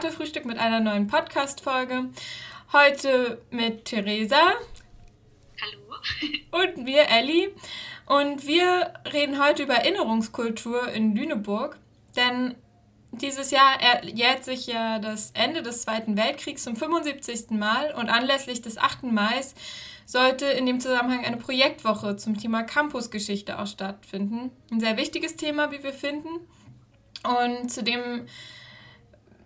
[0.00, 2.08] Katerfrühstück mit einer neuen Podcast-Folge.
[2.72, 4.54] Heute mit Theresa.
[5.60, 6.62] Hallo.
[6.64, 7.50] Und mir, Elli.
[8.06, 11.76] Und wir reden heute über Erinnerungskultur in Lüneburg.
[12.16, 12.54] Denn
[13.12, 17.50] dieses Jahr jährt sich ja das Ende des Zweiten Weltkriegs zum 75.
[17.50, 19.02] Mal und anlässlich des 8.
[19.02, 19.42] Mai
[20.06, 24.50] sollte in dem Zusammenhang eine Projektwoche zum Thema Campusgeschichte auch stattfinden.
[24.72, 26.30] Ein sehr wichtiges Thema, wie wir finden.
[27.22, 28.26] Und zudem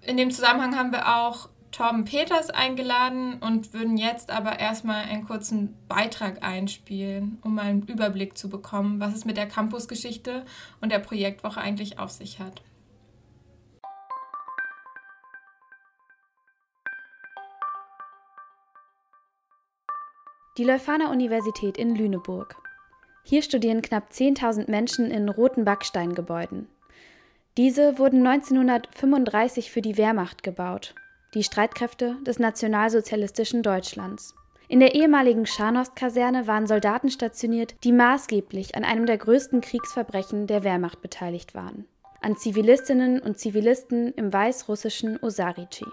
[0.06, 5.27] in dem Zusammenhang haben wir auch Torben Peters eingeladen und würden jetzt aber erstmal einen
[5.27, 10.44] kurzen Beitrag einspielen, um mal einen Überblick zu bekommen, was es mit der Campusgeschichte
[10.80, 12.62] und der Projektwoche eigentlich auf sich hat.
[20.58, 22.55] Die Leuphana-Universität in Lüneburg.
[23.24, 26.68] Hier studieren knapp 10.000 Menschen in roten Backsteingebäuden.
[27.56, 30.97] Diese wurden 1935 für die Wehrmacht gebaut,
[31.34, 34.34] die Streitkräfte des nationalsozialistischen Deutschlands.
[34.66, 40.64] In der ehemaligen Scharnost-Kaserne waren Soldaten stationiert, die maßgeblich an einem der größten Kriegsverbrechen der
[40.64, 41.84] Wehrmacht beteiligt waren,
[42.20, 45.86] an Zivilistinnen und Zivilisten im weißrussischen Osarici.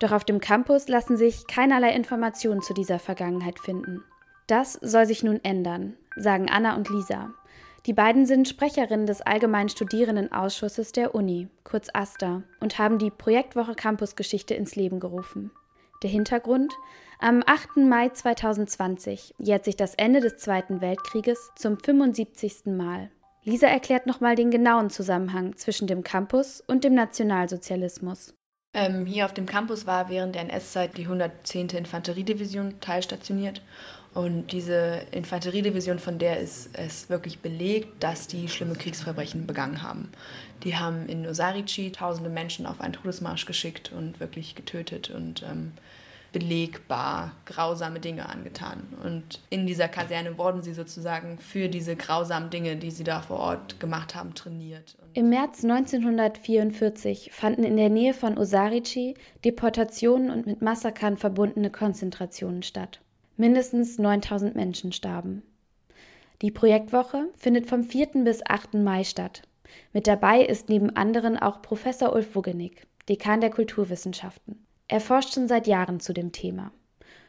[0.00, 4.04] Doch auf dem Campus lassen sich keinerlei Informationen zu dieser Vergangenheit finden.
[4.48, 7.30] Das soll sich nun ändern, sagen Anna und Lisa,
[7.86, 13.74] die beiden sind Sprecherinnen des Allgemeinen Studierendenausschusses der Uni, kurz AStA, und haben die Projektwoche
[13.74, 15.50] Campusgeschichte ins Leben gerufen.
[16.04, 16.72] Der Hintergrund?
[17.18, 17.78] Am 8.
[17.78, 22.66] Mai 2020 jährt sich das Ende des Zweiten Weltkrieges zum 75.
[22.66, 23.10] Mal.
[23.44, 28.34] Lisa erklärt nochmal den genauen Zusammenhang zwischen dem Campus und dem Nationalsozialismus.
[28.74, 31.70] Ähm, hier auf dem Campus war während der NS-Zeit die 110.
[31.70, 33.60] Infanteriedivision teilstationiert
[34.14, 40.10] und diese Infanteriedivision, von der ist es wirklich belegt, dass die schlimme Kriegsverbrechen begangen haben.
[40.64, 45.72] Die haben in Osarici tausende Menschen auf einen Todesmarsch geschickt und wirklich getötet und ähm,
[46.32, 48.82] belegbar grausame Dinge angetan.
[49.02, 53.38] Und in dieser Kaserne wurden sie sozusagen für diese grausamen Dinge, die sie da vor
[53.38, 54.96] Ort gemacht haben, trainiert.
[55.14, 59.14] Im März 1944 fanden in der Nähe von Osarici
[59.44, 63.00] Deportationen und mit Massakern verbundene Konzentrationen statt.
[63.36, 65.42] Mindestens 9000 Menschen starben.
[66.42, 68.24] Die Projektwoche findet vom 4.
[68.24, 68.74] bis 8.
[68.74, 69.42] Mai statt.
[69.92, 74.66] Mit dabei ist neben anderen auch Professor Ulf Wuggenig, Dekan der Kulturwissenschaften.
[74.88, 76.72] Er forscht schon seit Jahren zu dem Thema.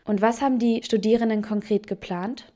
[0.06, 2.53] Und was haben die Studierenden konkret geplant?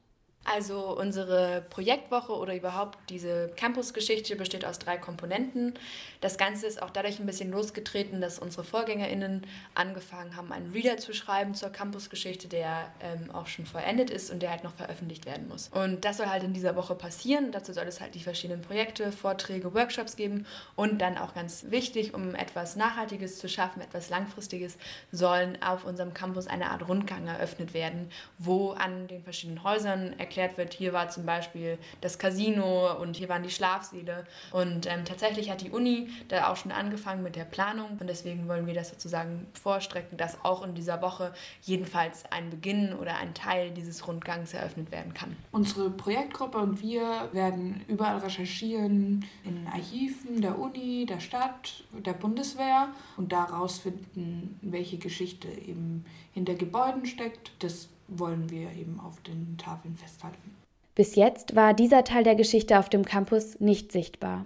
[0.50, 5.74] Also unsere Projektwoche oder überhaupt diese Campusgeschichte besteht aus drei Komponenten.
[6.22, 10.98] Das Ganze ist auch dadurch ein bisschen losgetreten, dass unsere VorgängerInnen angefangen haben, einen Reader
[10.98, 15.26] zu schreiben zur Campusgeschichte, der ähm, auch schon vollendet ist und der halt noch veröffentlicht
[15.26, 15.68] werden muss.
[15.68, 17.52] Und das soll halt in dieser Woche passieren.
[17.52, 20.46] Dazu soll es halt die verschiedenen Projekte, Vorträge, Workshops geben
[20.78, 24.78] und dann auch ganz wichtig, um etwas Nachhaltiges zu schaffen, etwas Langfristiges,
[25.12, 30.37] sollen auf unserem Campus eine Art Rundgang eröffnet werden, wo an den verschiedenen Häusern erklärt
[30.38, 34.26] erklärt wird, hier war zum Beispiel das Casino und hier waren die Schlafsäle.
[34.52, 38.48] Und ähm, tatsächlich hat die Uni da auch schon angefangen mit der Planung und deswegen
[38.48, 43.34] wollen wir das sozusagen vorstrecken, dass auch in dieser Woche jedenfalls ein Beginn oder ein
[43.34, 45.36] Teil dieses Rundgangs eröffnet werden kann.
[45.52, 52.90] Unsere Projektgruppe und wir werden überall recherchieren, in Archiven der Uni, der Stadt, der Bundeswehr
[53.18, 57.52] und daraus finden, welche Geschichte eben hinter Gebäuden steckt.
[57.60, 60.56] Das wollen wir eben auf den Tafeln festhalten.
[60.96, 64.46] Bis jetzt war dieser Teil der Geschichte auf dem Campus nicht sichtbar.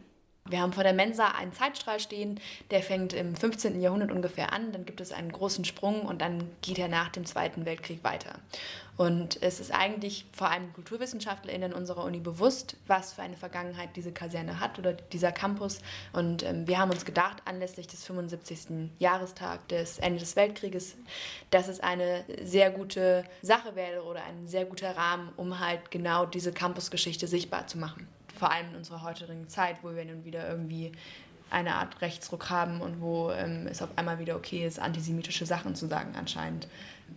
[0.50, 2.40] Wir haben vor der Mensa einen Zeitstrahl stehen,
[2.72, 3.80] der fängt im 15.
[3.80, 7.26] Jahrhundert ungefähr an, dann gibt es einen großen Sprung und dann geht er nach dem
[7.26, 8.40] Zweiten Weltkrieg weiter.
[9.02, 14.12] Und es ist eigentlich vor allem KulturwissenschaftlerInnen unserer Uni bewusst, was für eine Vergangenheit diese
[14.12, 15.80] Kaserne hat oder dieser Campus.
[16.14, 18.92] Und ähm, wir haben uns gedacht, anlässlich des 75.
[19.00, 20.98] Jahrestag des Ende des Weltkrieges,
[21.50, 26.28] dass es eine sehr gute Sache wäre oder ein sehr guter Rahmen, um halt genau
[26.28, 28.08] diese Campusgeschichte sichtbar zu machen
[28.38, 30.92] vor allem in unserer heutigen Zeit, wo wir nun wieder irgendwie
[31.52, 35.76] eine Art Rechtsruck haben und wo ähm, es auf einmal wieder okay ist, antisemitische Sachen
[35.76, 36.68] zu sagen anscheinend,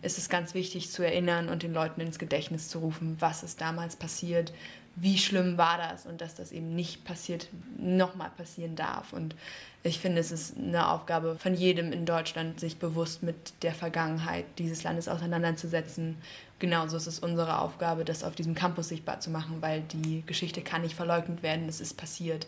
[0.03, 3.61] ist es ganz wichtig zu erinnern und den Leuten ins Gedächtnis zu rufen, was ist
[3.61, 4.53] damals passiert,
[4.97, 9.13] wie schlimm war das und dass das eben nicht passiert, nochmal passieren darf.
[9.13, 9.35] Und
[9.83, 14.45] ich finde, es ist eine Aufgabe von jedem in Deutschland, sich bewusst mit der Vergangenheit
[14.59, 16.17] dieses Landes auseinanderzusetzen.
[16.59, 20.63] Genauso ist es unsere Aufgabe, das auf diesem Campus sichtbar zu machen, weil die Geschichte
[20.63, 22.47] kann nicht verleugnet werden, es ist passiert.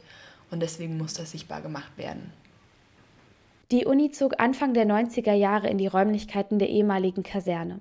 [0.51, 2.33] Und deswegen muss das sichtbar gemacht werden.
[3.73, 7.81] Die Uni zog Anfang der 90er Jahre in die Räumlichkeiten der ehemaligen Kaserne.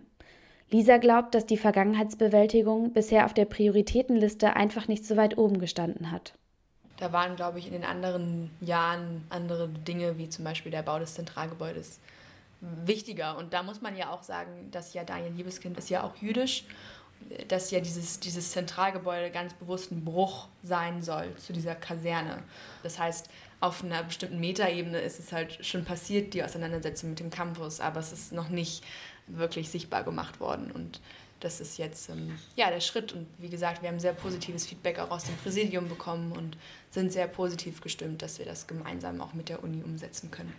[0.72, 6.12] Lisa glaubt, dass die Vergangenheitsbewältigung bisher auf der Prioritätenliste einfach nicht so weit oben gestanden
[6.12, 6.34] hat.
[6.98, 10.98] Da waren, glaube ich, in den anderen Jahren andere Dinge, wie zum Beispiel der Bau
[10.98, 12.00] des Zentralgebäudes,
[12.62, 13.38] wichtiger.
[13.38, 16.66] Und da muss man ja auch sagen, dass ja Daniel Liebeskind ist ja auch jüdisch,
[17.48, 22.44] dass ja dieses, dieses Zentralgebäude ganz bewusst ein Bruch sein soll zu dieser Kaserne.
[22.82, 23.30] Das heißt,
[23.66, 28.00] auf einer bestimmten Metaebene ist es halt schon passiert, die Auseinandersetzung mit dem Campus, aber
[28.00, 28.84] es ist noch nicht
[29.28, 30.72] wirklich sichtbar gemacht worden.
[30.72, 31.02] Und
[31.40, 33.14] das ist jetzt ähm, ja, der Schritt.
[33.14, 36.58] Und wie gesagt, wir haben sehr positives Feedback auch aus dem Präsidium bekommen und
[36.92, 40.54] sind sehr positiv gestimmt, dass wir das gemeinsam auch mit der Uni umsetzen können.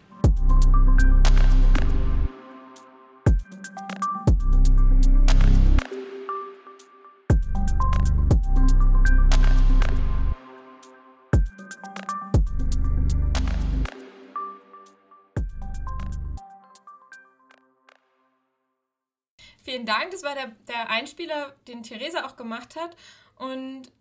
[19.87, 20.11] Vielen Dank.
[20.11, 22.97] Das war der, der Einspieler, den Theresa auch gemacht hat.
[23.37, 23.93] Und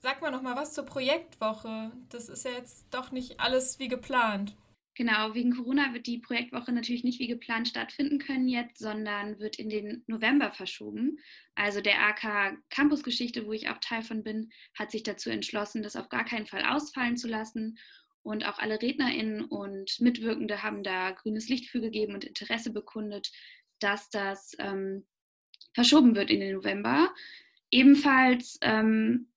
[0.00, 1.92] sag mal noch mal was zur Projektwoche.
[2.10, 4.54] Das ist ja jetzt doch nicht alles wie geplant.
[4.94, 9.58] Genau, wegen Corona wird die Projektwoche natürlich nicht wie geplant stattfinden können jetzt, sondern wird
[9.58, 11.18] in den November verschoben.
[11.54, 15.96] Also der AK Campusgeschichte, wo ich auch Teil von bin, hat sich dazu entschlossen, das
[15.96, 17.78] auf gar keinen Fall ausfallen zu lassen.
[18.22, 23.32] Und auch alle RednerInnen und Mitwirkende haben da grünes Licht für gegeben und Interesse bekundet,
[23.80, 25.06] dass das ähm,
[25.74, 27.12] verschoben wird in den November.
[27.70, 29.28] Ebenfalls ähm,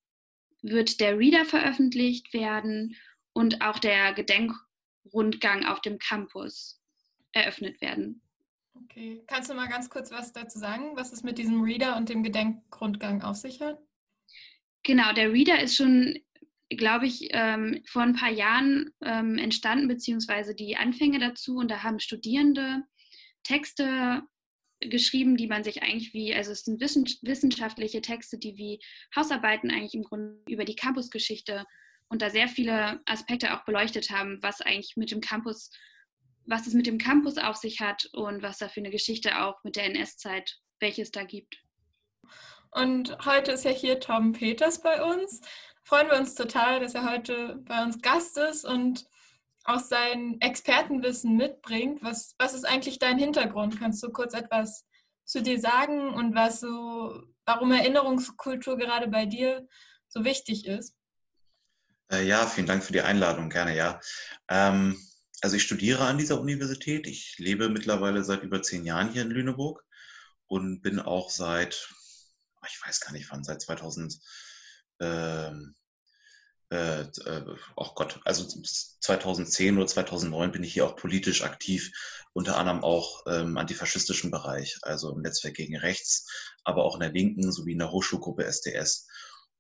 [0.62, 2.96] wird der Reader veröffentlicht werden
[3.34, 6.82] und auch der Gedenkrundgang auf dem Campus
[7.34, 8.22] eröffnet werden.
[8.84, 12.10] Okay, kannst du mal ganz kurz was dazu sagen, was es mit diesem Reader und
[12.10, 13.80] dem Gedenkrundgang auf sich hat?
[14.84, 16.18] Genau, der Reader ist schon,
[16.70, 21.58] glaube ich, ähm, vor ein paar Jahren ähm, entstanden, beziehungsweise die Anfänge dazu.
[21.58, 22.84] Und da haben Studierende
[23.44, 24.22] Texte
[24.80, 28.80] geschrieben, die man sich eigentlich wie, also es sind wissenschaftliche Texte, die wie
[29.16, 31.66] Hausarbeiten eigentlich im Grunde über die Campusgeschichte
[32.10, 35.72] und da sehr viele Aspekte auch beleuchtet haben, was eigentlich mit dem Campus,
[36.46, 39.64] was es mit dem Campus auf sich hat und was da für eine Geschichte auch
[39.64, 41.58] mit der NS-Zeit, welche es da gibt.
[42.72, 45.42] Und heute ist ja hier Tom Peters bei uns.
[45.84, 49.06] Freuen wir uns total, dass er heute bei uns Gast ist und
[49.68, 52.02] aus sein Expertenwissen mitbringt.
[52.02, 53.78] Was, was ist eigentlich dein Hintergrund?
[53.78, 54.86] Kannst du kurz etwas
[55.26, 59.68] zu dir sagen und was so, warum Erinnerungskultur gerade bei dir
[60.08, 60.96] so wichtig ist?
[62.10, 64.00] Äh, ja, vielen Dank für die Einladung, gerne, ja.
[64.48, 64.98] Ähm,
[65.42, 67.06] also ich studiere an dieser Universität.
[67.06, 69.84] Ich lebe mittlerweile seit über zehn Jahren hier in Lüneburg
[70.48, 71.90] und bin auch seit,
[72.66, 74.18] ich weiß gar nicht wann, seit 2000.
[75.02, 75.76] Ähm,
[76.70, 81.92] äh, äh, oh Gott, also 2010 oder 2009 bin ich hier auch politisch aktiv,
[82.34, 86.30] unter anderem auch im ähm, antifaschistischen Bereich, also im Netzwerk gegen Rechts,
[86.64, 89.08] aber auch in der Linken sowie in der Hochschulgruppe SDS.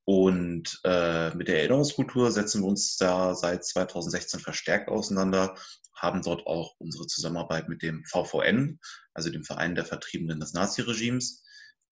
[0.03, 5.55] Und äh, mit der Erinnerungskultur setzen wir uns da seit 2016 verstärkt auseinander,
[5.93, 8.79] haben dort auch unsere Zusammenarbeit mit dem VVN,
[9.13, 11.43] also dem Verein der Vertriebenen des Naziregimes,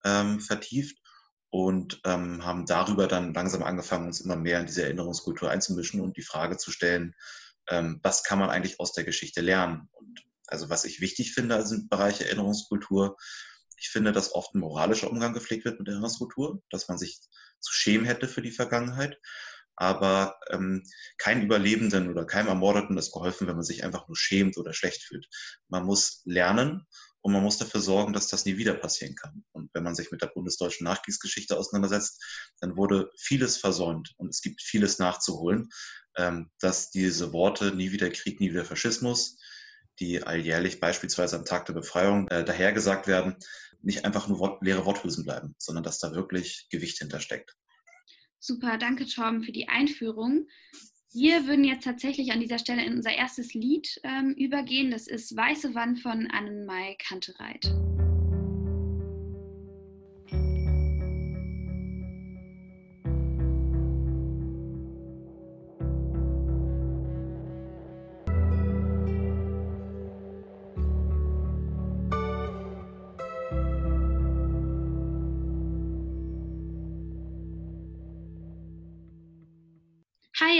[0.04, 0.96] ähm, vertieft
[1.50, 6.16] und ähm, haben darüber dann langsam angefangen, uns immer mehr in diese Erinnerungskultur einzumischen und
[6.16, 7.14] die Frage zu stellen,
[7.68, 9.88] ähm, was kann man eigentlich aus der Geschichte lernen?
[9.92, 13.16] Und also was ich wichtig finde also im Bereich Erinnerungskultur,
[13.78, 17.20] ich finde, dass oft ein moralischer Umgang gepflegt wird mit Erinnerungskultur, dass man sich
[17.60, 19.18] zu schämen hätte für die Vergangenheit.
[19.76, 20.82] Aber ähm,
[21.18, 25.02] kein Überlebenden oder keinem Ermordeten ist geholfen, wenn man sich einfach nur schämt oder schlecht
[25.02, 25.28] fühlt.
[25.68, 26.86] Man muss lernen
[27.26, 29.44] und man muss dafür sorgen, dass das nie wieder passieren kann.
[29.50, 32.22] Und wenn man sich mit der bundesdeutschen Nachkriegsgeschichte auseinandersetzt,
[32.60, 35.68] dann wurde vieles versäumt und es gibt vieles nachzuholen,
[36.16, 39.40] ähm, dass diese Worte nie wieder Krieg, nie wieder Faschismus,
[39.98, 43.34] die alljährlich beispielsweise am Tag der Befreiung äh, dahergesagt werden,
[43.82, 47.56] nicht einfach nur leere Worthülsen bleiben, sondern dass da wirklich Gewicht hintersteckt.
[48.38, 50.46] Super, danke Torben für die Einführung.
[51.12, 54.90] Wir würden jetzt tatsächlich an dieser Stelle in unser erstes Lied ähm, übergehen.
[54.90, 57.72] Das ist Weiße Wand von Annenmai Kantereit.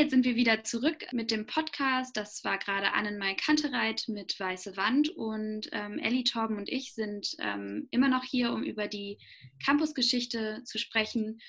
[0.06, 2.16] Jetzt sind wir wieder zurück mit dem Podcast.
[2.16, 7.34] Das war gerade Annenmai Kantereit mit Weiße Wand und ähm, Ellie Torben und ich sind
[7.40, 9.18] ähm, immer noch hier, um über die
[9.64, 11.40] Campusgeschichte zu sprechen.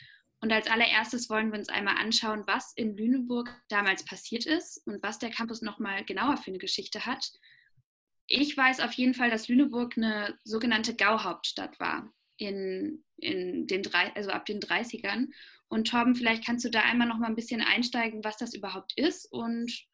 [0.42, 5.04] Und als allererstes wollen wir uns einmal anschauen, was in Lüneburg damals passiert ist und
[5.04, 7.30] was der Campus nochmal genauer für eine Geschichte hat.
[8.26, 14.14] Ich weiß auf jeden Fall, dass Lüneburg eine sogenannte Gauhauptstadt war in, in den drei,
[14.16, 15.28] also ab den 30ern.
[15.68, 18.94] Und Torben, vielleicht kannst du da einmal noch mal ein bisschen einsteigen, was das überhaupt
[18.96, 19.86] ist und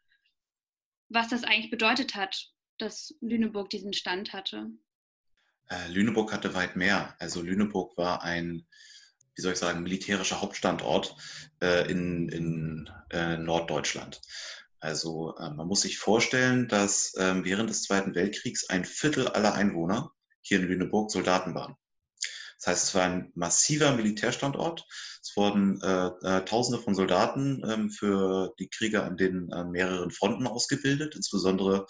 [1.10, 4.72] was das eigentlich bedeutet hat, dass Lüneburg diesen Stand hatte.
[5.70, 7.16] Äh, Lüneburg hatte weit mehr.
[7.20, 8.66] Also Lüneburg war ein,
[9.36, 11.16] wie soll ich sagen, militärischer Hauptstandort
[11.62, 14.22] äh, in, in äh, Norddeutschland.
[14.80, 19.54] Also äh, man muss sich vorstellen, dass ähm, während des Zweiten Weltkriegs ein Viertel aller
[19.54, 21.78] Einwohner hier in Lüneburg Soldaten waren.
[22.64, 24.86] Das heißt, es war ein massiver Militärstandort.
[25.22, 30.12] Es wurden äh, äh, Tausende von Soldaten ähm, für die Kriege an den äh, mehreren
[30.12, 31.86] Fronten ausgebildet, insbesondere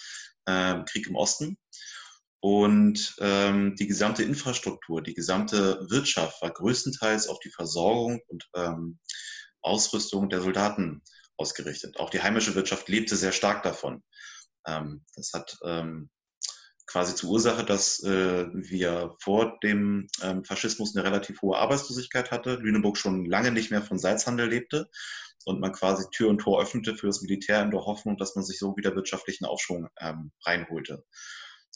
[0.47, 1.59] ähm, Krieg im Osten.
[2.39, 8.99] Und ähm, die gesamte Infrastruktur, die gesamte Wirtschaft war größtenteils auf die Versorgung und ähm,
[9.61, 11.03] Ausrüstung der Soldaten
[11.37, 11.99] ausgerichtet.
[11.99, 14.03] Auch die heimische Wirtschaft lebte sehr stark davon.
[14.65, 16.09] Ähm, das hat ähm,
[16.85, 22.55] quasi zur Ursache, dass äh, wir vor dem ähm, Faschismus eine relativ hohe Arbeitslosigkeit hatte,
[22.55, 24.89] Lüneburg schon lange nicht mehr von Salzhandel lebte
[25.45, 28.43] und man quasi Tür und Tor öffnete für das Militär in der Hoffnung, dass man
[28.43, 31.05] sich so wieder wirtschaftlichen Aufschwung ähm, reinholte.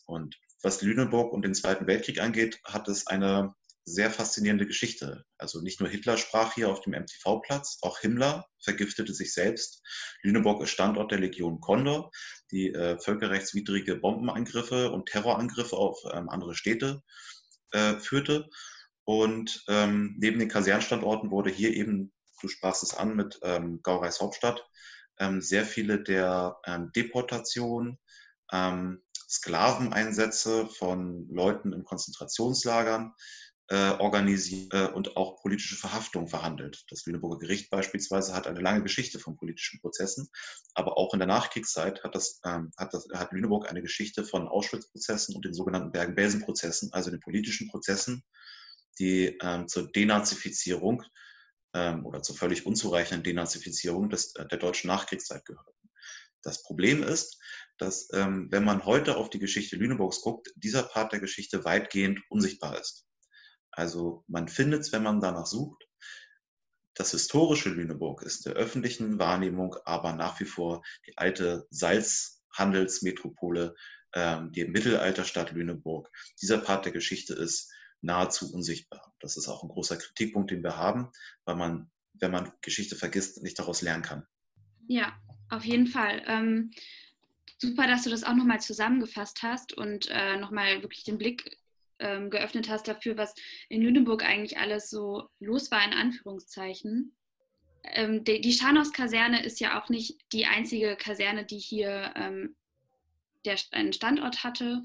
[0.05, 3.53] Und was Lüneburg und den Zweiten Weltkrieg angeht, hat es eine
[3.87, 5.23] sehr faszinierende Geschichte.
[5.37, 9.81] Also nicht nur Hitler sprach hier auf dem MTV-Platz, auch Himmler vergiftete sich selbst.
[10.21, 12.11] Lüneburg ist Standort der Legion Condor,
[12.51, 17.03] die äh, völkerrechtswidrige Bombenangriffe und Terrorangriffe auf ähm, andere Städte
[17.71, 18.49] äh, führte.
[19.03, 22.11] Und ähm, neben den Kasernstandorten wurde hier eben,
[22.41, 24.65] du sprachst es an, mit ähm, Gaureis Hauptstadt,
[25.19, 27.99] ähm, sehr viele der ähm, Deportationen,
[28.51, 33.13] ähm, Sklaveneinsätze von Leuten in Konzentrationslagern,
[33.69, 36.85] äh, organisiert äh, und auch politische Verhaftung verhandelt.
[36.89, 40.29] Das Lüneburger Gericht beispielsweise hat eine lange Geschichte von politischen Prozessen,
[40.73, 44.47] aber auch in der Nachkriegszeit hat, das, ähm, hat, das, hat Lüneburg eine Geschichte von
[44.47, 48.23] Auschwitz-Prozessen und den sogenannten Bergen-Belsen-Prozessen, also den politischen Prozessen,
[48.99, 51.03] die ähm, zur Denazifizierung
[51.73, 55.73] ähm, oder zur völlig unzureichenden Denazifizierung des, äh, der deutschen Nachkriegszeit gehörten.
[56.41, 57.37] Das Problem ist,
[57.77, 62.21] dass ähm, wenn man heute auf die Geschichte Lüneburgs guckt, dieser Part der Geschichte weitgehend
[62.29, 63.06] unsichtbar ist.
[63.77, 65.87] Also man findet es, wenn man danach sucht.
[66.95, 73.75] Das historische Lüneburg ist der öffentlichen Wahrnehmung aber nach wie vor die alte Salzhandelsmetropole,
[74.13, 76.09] ähm, die Mittelalterstadt Lüneburg.
[76.41, 79.13] Dieser Part der Geschichte ist nahezu unsichtbar.
[79.19, 81.11] Das ist auch ein großer Kritikpunkt, den wir haben,
[81.45, 84.25] weil man, wenn man Geschichte vergisst, nicht daraus lernen kann.
[84.87, 85.15] Ja,
[85.51, 86.23] auf jeden Fall.
[86.25, 86.71] Ähm,
[87.59, 91.59] super, dass du das auch nochmal zusammengefasst hast und äh, nochmal wirklich den Blick
[91.99, 93.33] ähm, geöffnet hast dafür, was
[93.69, 97.15] in Lüneburg eigentlich alles so los war, in Anführungszeichen.
[97.83, 102.55] Ähm, die, die Scharnhorst-Kaserne ist ja auch nicht die einzige Kaserne, die hier ähm,
[103.45, 104.83] der, einen Standort hatte.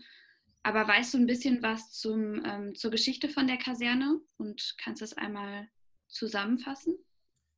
[0.62, 5.02] Aber weißt du ein bisschen was zum, ähm, zur Geschichte von der Kaserne und kannst
[5.02, 5.69] das einmal
[6.07, 6.97] zusammenfassen?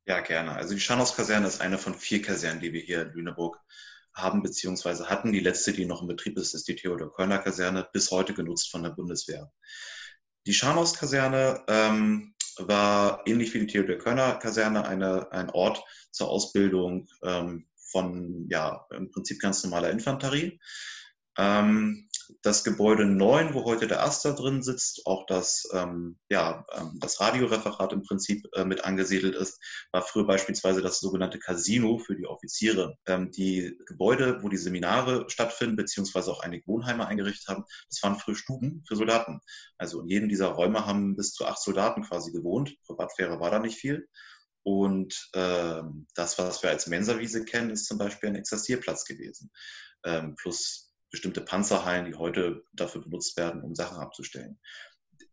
[0.07, 0.53] Ja, gerne.
[0.53, 3.59] Also die Scharnhorst-Kaserne ist eine von vier Kasernen, die wir hier in Lüneburg
[4.15, 5.33] haben beziehungsweise hatten.
[5.33, 8.91] Die letzte, die noch in Betrieb ist, ist die Theodor-Körner-Kaserne, bis heute genutzt von der
[8.91, 9.51] Bundeswehr.
[10.47, 18.47] Die Scharnhorst-Kaserne ähm, war ähnlich wie die Theodor-Körner-Kaserne eine, ein Ort zur Ausbildung ähm, von,
[18.49, 20.59] ja, im Prinzip ganz normaler Infanterie.
[21.37, 22.07] Ähm,
[22.41, 27.19] das Gebäude 9, wo heute der Aster drin sitzt, auch das, ähm, ja, ähm, das
[27.19, 29.59] Radioreferat im Prinzip äh, mit angesiedelt ist,
[29.91, 32.97] war früher beispielsweise das sogenannte Casino für die Offiziere.
[33.05, 38.19] Ähm, die Gebäude, wo die Seminare stattfinden, beziehungsweise auch einige Wohnheime eingerichtet haben, das waren
[38.19, 39.39] früher Stuben für Soldaten.
[39.77, 42.75] Also in jedem dieser Räume haben bis zu acht Soldaten quasi gewohnt.
[42.85, 44.07] Privatsphäre war da nicht viel.
[44.63, 49.51] Und ähm, das, was wir als Mensawiese kennen, ist zum Beispiel ein Exerzierplatz gewesen.
[50.03, 50.84] Ähm, plus
[51.15, 54.59] bestimmte Panzerhallen, die heute dafür benutzt werden, um Sachen abzustellen.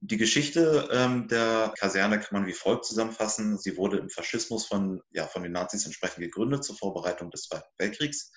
[0.00, 3.58] Die Geschichte ähm, der Kaserne kann man wie folgt zusammenfassen.
[3.58, 7.68] Sie wurde im Faschismus von, ja, von den Nazis entsprechend gegründet zur Vorbereitung des Zweiten
[7.78, 8.30] Weltkriegs.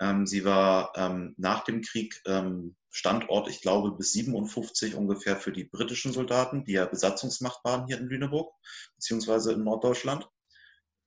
[0.00, 5.52] Ähm, sie war ähm, nach dem Krieg ähm, Standort, ich glaube, bis 57 ungefähr für
[5.52, 8.54] die britischen Soldaten, die ja Besatzungsmacht waren hier in Lüneburg,
[8.96, 10.26] beziehungsweise in Norddeutschland.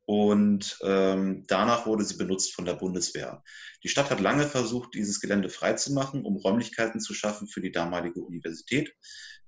[0.06, 3.42] Und ähm, danach wurde sie benutzt von der Bundeswehr.
[3.84, 8.22] Die Stadt hat lange versucht, dieses Gelände freizumachen, um Räumlichkeiten zu schaffen für die damalige
[8.22, 8.94] Universität.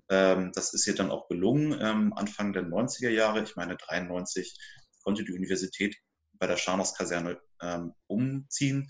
[0.10, 1.78] Ähm, das ist ihr dann auch gelungen.
[1.82, 4.58] Ähm, Anfang der 90er Jahre, ich meine 93,
[5.04, 5.98] konnte die Universität
[6.34, 8.90] bei der Scharnhorst-Kaserne ähm, umziehen.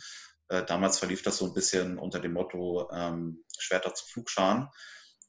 [0.50, 4.70] Äh, damals verlief das so ein bisschen unter dem Motto ähm, Schwerter zu Flugscharen.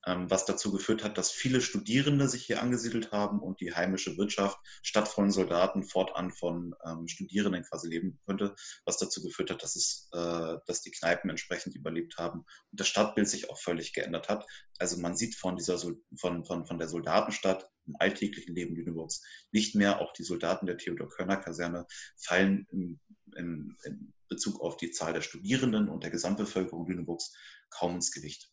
[0.06, 4.16] Ähm, was dazu geführt hat, dass viele Studierende sich hier angesiedelt haben und die heimische
[4.16, 9.64] Wirtschaft statt von Soldaten fortan von ähm, Studierenden quasi leben könnte, was dazu geführt hat,
[9.64, 13.94] dass, es, äh, dass die Kneipen entsprechend überlebt haben und das Stadtbild sich auch völlig
[13.94, 14.46] geändert hat.
[14.78, 19.74] Also man sieht von, dieser, von, von, von der Soldatenstadt im alltäglichen Leben Lüneburgs nicht
[19.74, 21.84] mehr, auch die Soldaten der Theodor-Körner-Kaserne
[22.16, 23.00] fallen im,
[23.34, 27.34] im, in Bezug auf die Zahl der Studierenden und der Gesamtbevölkerung Lüneburgs
[27.70, 28.52] kaum ins Gewicht.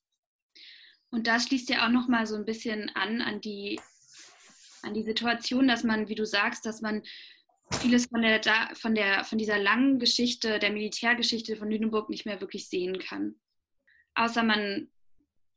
[1.13, 3.79] Und da schließt ja auch noch mal so ein bisschen an an die,
[4.81, 7.03] an die Situation, dass man, wie du sagst, dass man
[7.81, 8.41] vieles von der,
[8.73, 13.35] von der von dieser langen Geschichte, der Militärgeschichte von Lüneburg nicht mehr wirklich sehen kann.
[14.15, 14.89] Außer man,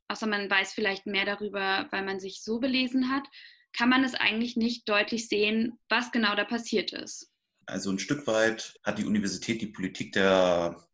[0.08, 3.26] außer man weiß vielleicht mehr darüber, weil man sich so belesen hat,
[3.74, 7.32] kann man es eigentlich nicht deutlich sehen, was genau da passiert ist.
[7.64, 10.85] Also ein Stück weit hat die Universität die Politik der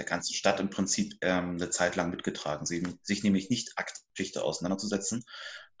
[0.00, 4.34] der ganzen Stadt im Prinzip ähm, eine Zeit lang mitgetragen, sie, sich nämlich nicht aktiv
[4.36, 5.24] auseinanderzusetzen.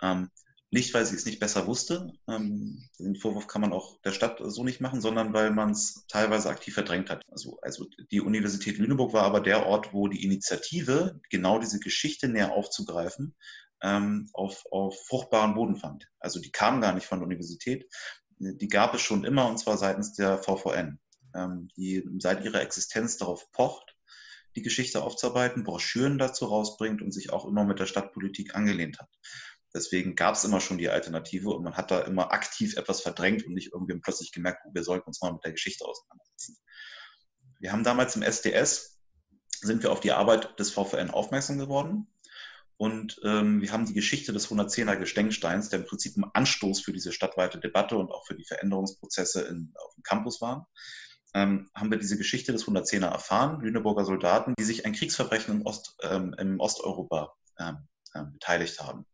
[0.02, 0.30] Ähm,
[0.72, 4.40] nicht, weil sie es nicht besser wusste, ähm, den Vorwurf kann man auch der Stadt
[4.40, 7.24] so nicht machen, sondern weil man es teilweise aktiv verdrängt hat.
[7.28, 12.28] Also, also die Universität Lüneburg war aber der Ort, wo die Initiative, genau diese Geschichte
[12.28, 13.34] näher aufzugreifen,
[13.82, 16.06] ähm, auf, auf fruchtbaren Boden fand.
[16.20, 17.90] Also die kam gar nicht von der Universität,
[18.38, 21.00] die gab es schon immer und zwar seitens der VVN,
[21.34, 23.89] ähm, die seit ihrer Existenz darauf pocht,
[24.56, 29.08] die Geschichte aufzuarbeiten, Broschüren dazu rausbringt und sich auch immer mit der Stadtpolitik angelehnt hat.
[29.72, 33.46] Deswegen gab es immer schon die Alternative und man hat da immer aktiv etwas verdrängt
[33.46, 36.56] und nicht irgendwie plötzlich gemerkt, oh, wir sollten uns mal mit der Geschichte auseinandersetzen.
[37.60, 38.98] Wir haben damals im SDS,
[39.60, 42.08] sind wir auf die Arbeit des VVN aufmerksam geworden
[42.80, 46.92] und ähm, wir haben die Geschichte des 110er Gedenksteins, der im Prinzip ein Anstoß für
[46.92, 50.66] diese stadtweite Debatte und auch für die Veränderungsprozesse in, auf dem Campus war,
[51.34, 55.66] ähm, haben wir diese Geschichte des 110er erfahren, Lüneburger Soldaten, die sich an Kriegsverbrechen im,
[55.66, 59.06] Ost, ähm, im Osteuropa ähm, ähm, beteiligt haben,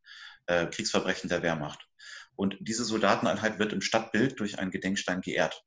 [0.46, 1.86] äh, Kriegsverbrechen der Wehrmacht.
[2.34, 5.64] Und diese Soldateneinheit wird im Stadtbild durch einen Gedenkstein geehrt,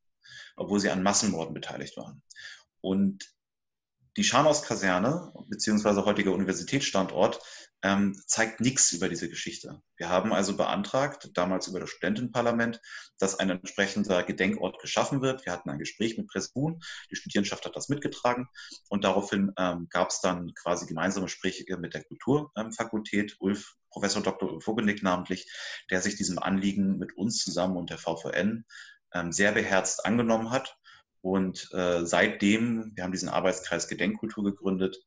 [0.55, 2.21] obwohl sie an Massenmorden beteiligt waren.
[2.81, 3.25] Und
[4.17, 7.39] die Scharnhorst-Kaserne, beziehungsweise heutiger Universitätsstandort,
[7.81, 9.81] ähm, zeigt nichts über diese Geschichte.
[9.95, 12.81] Wir haben also beantragt, damals über das Studentenparlament,
[13.19, 15.45] dass ein entsprechender Gedenkort geschaffen wird.
[15.45, 18.47] Wir hatten ein Gespräch mit Pressbuhn, die Studierenschaft hat das mitgetragen
[18.89, 24.51] und daraufhin ähm, gab es dann quasi gemeinsame Gespräche mit der Kulturfakultät, Ulf, Professor Dr.
[24.51, 25.49] Ulf Vogenick namentlich,
[25.89, 28.65] der sich diesem Anliegen mit uns zusammen und der VVN
[29.13, 30.77] ähm, sehr beherzt angenommen hat.
[31.21, 34.97] Und äh, seitdem, wir haben diesen Arbeitskreis Gedenkkultur gegründet,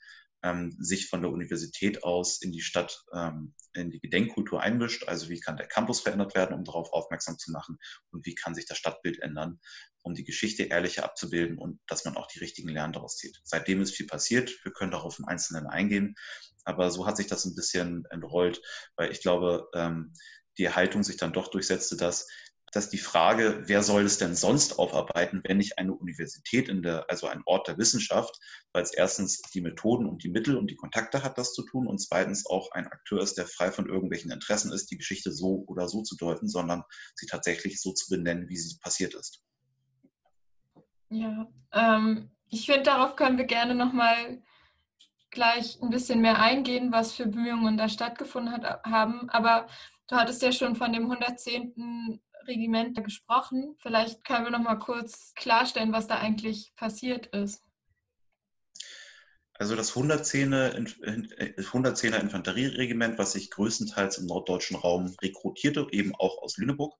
[0.42, 5.06] ähm, sich von der Universität aus in die Stadt, ähm, in die Gedenkkultur einmischt.
[5.08, 7.78] Also wie kann der Campus verändert werden, um darauf aufmerksam zu machen
[8.10, 9.60] und wie kann sich das Stadtbild ändern,
[10.02, 13.40] um die Geschichte ehrlicher abzubilden und dass man auch die richtigen Lernen daraus zieht.
[13.44, 14.52] Seitdem ist viel passiert.
[14.64, 16.16] Wir können darauf im Einzelnen eingehen.
[16.64, 18.60] Aber so hat sich das ein bisschen entrollt,
[18.96, 20.12] weil ich glaube, ähm,
[20.58, 22.28] die Haltung sich dann doch durchsetzte, dass
[22.72, 27.08] dass die Frage, wer soll es denn sonst aufarbeiten, wenn nicht eine Universität in der,
[27.08, 28.38] also ein Ort der Wissenschaft,
[28.72, 31.86] weil es erstens die Methoden und die Mittel und die Kontakte hat, das zu tun
[31.86, 35.64] und zweitens auch ein Akteur ist, der frei von irgendwelchen Interessen ist, die Geschichte so
[35.66, 36.82] oder so zu deuten, sondern
[37.14, 39.42] sie tatsächlich so zu benennen, wie sie passiert ist.
[41.10, 44.42] Ja, ähm, ich finde, darauf können wir gerne nochmal
[45.30, 49.28] gleich ein bisschen mehr eingehen, was für Bemühungen da stattgefunden hat, haben.
[49.28, 49.66] Aber
[50.08, 52.20] du hattest ja schon von dem 110.
[52.46, 53.76] Regiment gesprochen.
[53.78, 57.62] Vielleicht können wir noch mal kurz klarstellen, was da eigentlich passiert ist.
[59.54, 66.56] Also das 110er, 110er Infanterieregiment, was sich größtenteils im norddeutschen Raum rekrutierte, eben auch aus
[66.56, 66.94] Lüneburg,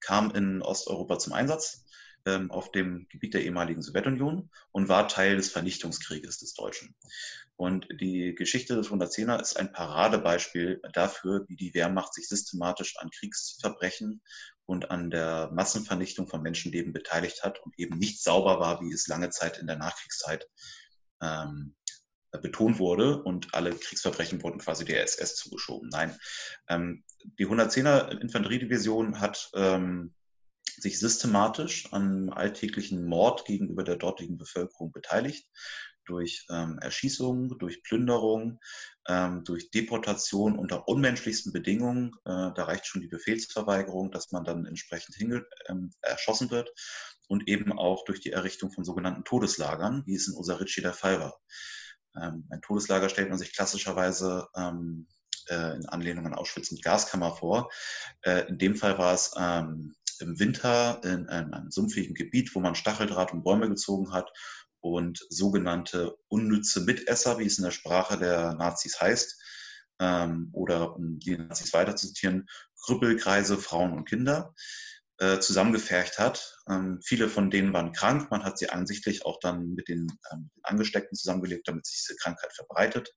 [0.00, 1.84] kam in Osteuropa zum Einsatz
[2.26, 6.94] ähm, auf dem Gebiet der ehemaligen Sowjetunion und war Teil des Vernichtungskrieges des Deutschen.
[7.56, 13.10] Und die Geschichte des 110er ist ein Paradebeispiel dafür, wie die Wehrmacht sich systematisch an
[13.10, 14.22] Kriegsverbrechen
[14.68, 19.08] und an der Massenvernichtung von Menschenleben beteiligt hat und eben nicht sauber war, wie es
[19.08, 20.46] lange Zeit in der Nachkriegszeit
[21.22, 21.74] ähm,
[22.42, 25.88] betont wurde und alle Kriegsverbrechen wurden quasi der SS zugeschoben.
[25.88, 26.14] Nein,
[26.68, 27.02] ähm,
[27.38, 30.14] die 110er Infanteriedivision hat ähm,
[30.76, 35.48] sich systematisch an alltäglichen Mord gegenüber der dortigen Bevölkerung beteiligt
[36.08, 38.58] durch ähm, Erschießungen, durch Plünderung,
[39.06, 42.12] ähm, durch Deportation unter unmenschlichsten Bedingungen.
[42.24, 45.16] Äh, da reicht schon die Befehlsverweigerung, dass man dann entsprechend
[45.68, 46.70] ähm, erschossen wird
[47.28, 51.20] und eben auch durch die Errichtung von sogenannten Todeslagern, wie es in Osarici der Fall
[51.20, 51.38] war.
[52.16, 55.06] Ähm, ein Todeslager stellt man sich klassischerweise ähm,
[55.48, 57.70] äh, in Anlehnung an Auschwitz mit Gaskammer vor.
[58.22, 62.60] Äh, in dem Fall war es ähm, im Winter in einem, einem sumpfigen Gebiet, wo
[62.60, 64.30] man Stacheldraht und Bäume gezogen hat
[64.80, 69.40] und sogenannte unnütze Mitesser, wie es in der Sprache der Nazis heißt,
[70.00, 72.48] ähm, oder um die Nazis weiter zu zitieren,
[72.84, 74.54] Krüppelkreise, Frauen und Kinder
[75.18, 76.56] äh, zusammengefercht hat.
[76.68, 78.30] Ähm, viele von denen waren krank.
[78.30, 82.52] Man hat sie ansichtlich auch dann mit den ähm, Angesteckten zusammengelebt, damit sich diese Krankheit
[82.52, 83.12] verbreitet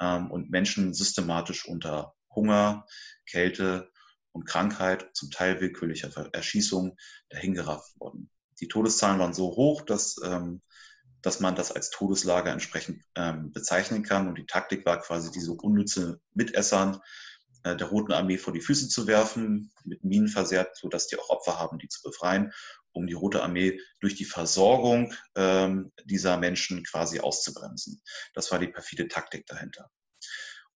[0.00, 2.86] ähm, und Menschen systematisch unter Hunger,
[3.26, 3.90] Kälte
[4.32, 6.96] und Krankheit, zum Teil willkürlicher Erschießung,
[7.28, 8.30] dahingerafft wurden.
[8.60, 10.60] Die Todeszahlen waren so hoch, dass, ähm,
[11.22, 14.28] dass man das als Todeslager entsprechend ähm, bezeichnen kann.
[14.28, 17.00] Und die Taktik war quasi, diese unnütze Mitessern
[17.64, 21.30] äh, der Roten Armee vor die Füße zu werfen, mit Minen versehrt, sodass die auch
[21.30, 22.52] Opfer haben, die zu befreien,
[22.92, 28.02] um die Rote Armee durch die Versorgung ähm, dieser Menschen quasi auszubremsen.
[28.34, 29.90] Das war die perfide Taktik dahinter.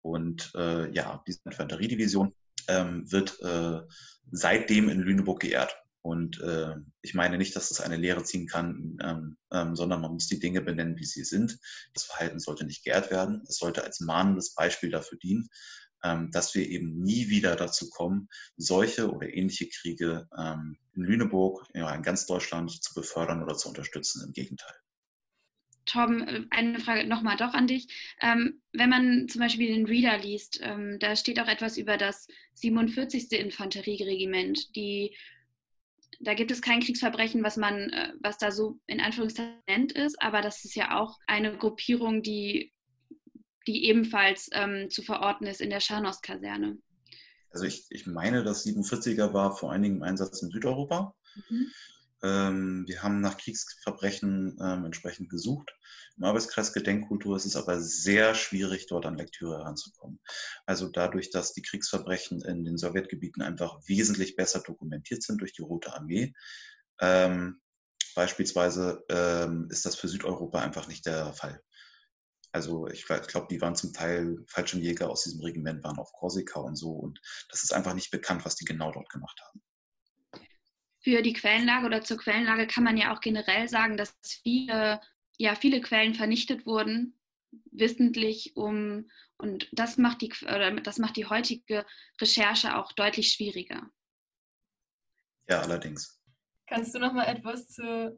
[0.02, 2.34] Und äh, ja, diese Infanteriedivision
[2.68, 3.80] ähm, wird äh,
[4.30, 5.76] seitdem in Lüneburg geehrt.
[6.02, 10.12] Und äh, ich meine nicht, dass das eine Lehre ziehen kann, ähm, ähm, sondern man
[10.12, 11.58] muss die Dinge benennen, wie sie sind.
[11.94, 13.42] Das Verhalten sollte nicht geehrt werden.
[13.48, 15.48] Es sollte als mahnendes Beispiel dafür dienen,
[16.02, 21.64] ähm, dass wir eben nie wieder dazu kommen, solche oder ähnliche Kriege ähm, in Lüneburg,
[21.72, 24.24] ja, in ganz Deutschland zu befördern oder zu unterstützen.
[24.26, 24.74] Im Gegenteil.
[25.94, 27.86] Äh, eine Frage nochmal doch an dich.
[28.20, 32.26] Ähm, wenn man zum Beispiel den Reader liest, ähm, da steht auch etwas über das
[32.54, 33.32] 47.
[33.32, 34.74] Infanterieregiment.
[34.76, 35.16] Die,
[36.22, 40.20] da gibt es kein Kriegsverbrechen, was man, äh, was da so in Anführungszeichen nennt ist,
[40.20, 42.72] aber das ist ja auch eine Gruppierung, die
[43.66, 46.78] die ebenfalls ähm, zu verorten ist in der Scharnos-Kaserne.
[47.50, 51.14] Also ich, ich meine, das 47er war vor allen Dingen im Einsatz in Südeuropa.
[51.48, 51.66] Mhm.
[52.22, 55.72] Ähm, wir haben nach Kriegsverbrechen ähm, entsprechend gesucht.
[56.16, 60.20] Im Arbeitskreis Gedenkkultur ist es aber sehr schwierig, dort an Lektüre heranzukommen.
[60.66, 65.62] Also dadurch, dass die Kriegsverbrechen in den Sowjetgebieten einfach wesentlich besser dokumentiert sind durch die
[65.62, 66.34] Rote Armee,
[67.00, 67.60] ähm,
[68.14, 69.04] beispielsweise
[69.70, 71.62] ist das für Südeuropa einfach nicht der Fall.
[72.52, 76.60] Also ich, ich glaube, die waren zum Teil Fallschirmjäger aus diesem Regiment, waren auf Korsika
[76.60, 76.90] und so.
[76.90, 79.62] Und das ist einfach nicht bekannt, was die genau dort gemacht haben.
[81.02, 85.00] Für die Quellenlage oder zur Quellenlage kann man ja auch generell sagen, dass viele,
[85.36, 87.18] ja, viele Quellen vernichtet wurden,
[87.70, 91.84] wissentlich, um und das macht die oder das macht die heutige
[92.20, 93.90] Recherche auch deutlich schwieriger.
[95.48, 96.22] Ja, allerdings.
[96.68, 98.16] Kannst du noch mal etwas zur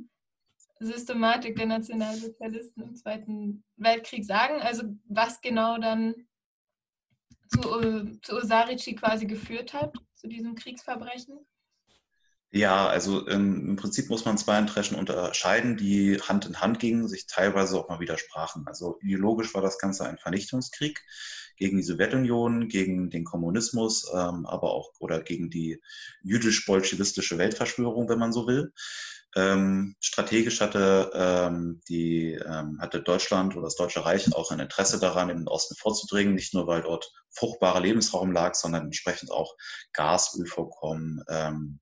[0.81, 4.61] Systematik der Nationalsozialisten im Zweiten Weltkrieg sagen?
[4.61, 6.14] Also was genau dann
[7.49, 11.38] zu, äh, zu Osarici quasi geführt hat, zu diesem Kriegsverbrechen?
[12.57, 17.09] Ja, also im, im Prinzip muss man zwei Interessen unterscheiden, die Hand in Hand gingen,
[17.09, 18.62] sich teilweise auch mal widersprachen.
[18.69, 21.03] Also ideologisch war das Ganze ein Vernichtungskrieg
[21.57, 25.81] gegen die Sowjetunion, gegen den Kommunismus, ähm, aber auch oder gegen die
[26.23, 28.73] jüdisch-bolschewistische Weltverschwörung, wenn man so will.
[29.35, 35.01] Ähm, strategisch hatte, ähm, die, ähm, hatte Deutschland oder das Deutsche Reich auch ein Interesse
[35.01, 39.57] daran, den Osten vorzudringen, nicht nur weil dort fruchtbarer Lebensraum lag, sondern entsprechend auch
[39.93, 41.81] Gas, Ölvorkommen, ähm,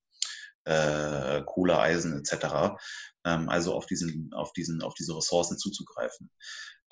[0.64, 2.76] äh, Kohle, Eisen etc.
[3.24, 6.30] Ähm, also auf, diesen, auf, diesen, auf diese Ressourcen zuzugreifen.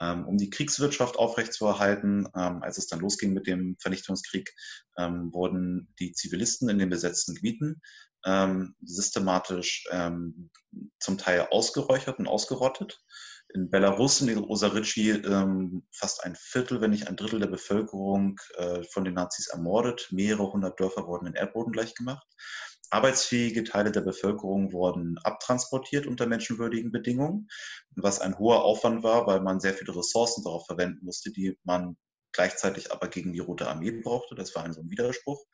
[0.00, 4.50] Ähm, um die Kriegswirtschaft aufrechtzuerhalten, ähm, als es dann losging mit dem Vernichtungskrieg,
[4.98, 7.82] ähm, wurden die Zivilisten in den besetzten Gebieten
[8.24, 10.50] ähm, systematisch ähm,
[10.98, 13.00] zum Teil ausgeräuchert und ausgerottet.
[13.52, 18.84] In Belarus, in Osarici, ähm, fast ein Viertel, wenn nicht ein Drittel der Bevölkerung äh,
[18.84, 20.08] von den Nazis ermordet.
[20.12, 22.26] Mehrere hundert Dörfer wurden in Erdboden gleichgemacht.
[22.90, 27.48] Arbeitsfähige Teile der Bevölkerung wurden abtransportiert unter menschenwürdigen Bedingungen,
[27.94, 31.96] was ein hoher Aufwand war, weil man sehr viele Ressourcen darauf verwenden musste, die man
[32.32, 34.34] gleichzeitig aber gegen die Rote Armee brauchte.
[34.34, 35.44] Das war ein so ein Widerspruch.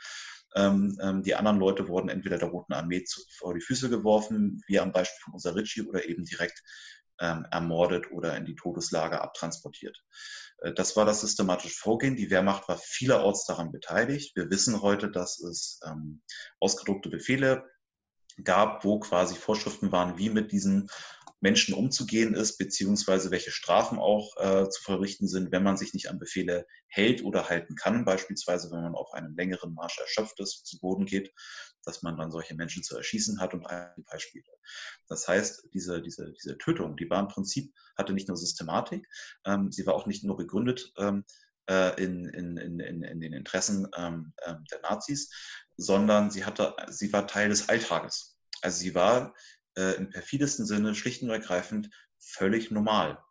[0.55, 4.62] Ähm, ähm, die anderen Leute wurden entweder der Roten Armee zu, vor die Füße geworfen,
[4.66, 6.62] wie am Beispiel von Osarici, oder eben direkt
[7.20, 10.03] ähm, ermordet oder in die Todeslager abtransportiert.
[10.59, 12.16] Äh, das war das systematische Vorgehen.
[12.16, 14.37] Die Wehrmacht war vielerorts daran beteiligt.
[14.37, 16.23] Wir wissen heute, dass es ähm,
[16.61, 17.64] ausgedruckte Befehle
[18.45, 20.88] gab, wo quasi Vorschriften waren, wie mit diesen
[21.40, 26.09] Menschen umzugehen ist, beziehungsweise welche Strafen auch äh, zu verrichten sind, wenn man sich nicht
[26.09, 28.05] an Befehle hält oder halten kann.
[28.05, 31.33] Beispielsweise, wenn man auf einem längeren Marsch erschöpft ist, zu Boden geht,
[31.85, 34.51] dass man dann solche Menschen zu erschießen hat und ein Beispiele.
[35.09, 39.07] Das heißt, diese, diese, diese Tötung, die war im Prinzip, hatte nicht nur Systematik,
[39.44, 41.25] ähm, sie war auch nicht nur begründet ähm,
[41.68, 45.31] äh, in, in, in, in, den Interessen ähm, ähm, der Nazis,
[45.77, 48.37] sondern sie, hatte, sie war Teil des Alltages.
[48.62, 49.35] Also sie war
[49.77, 53.23] äh, im perfidesten Sinne schlicht und ergreifend völlig normal.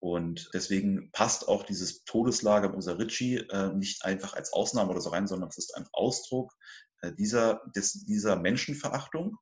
[0.00, 5.10] Und deswegen passt auch dieses Todeslager im Osarici äh, nicht einfach als Ausnahme oder so
[5.10, 6.52] rein, sondern es ist ein Ausdruck
[7.00, 9.38] äh, dieser, des, dieser Menschenverachtung,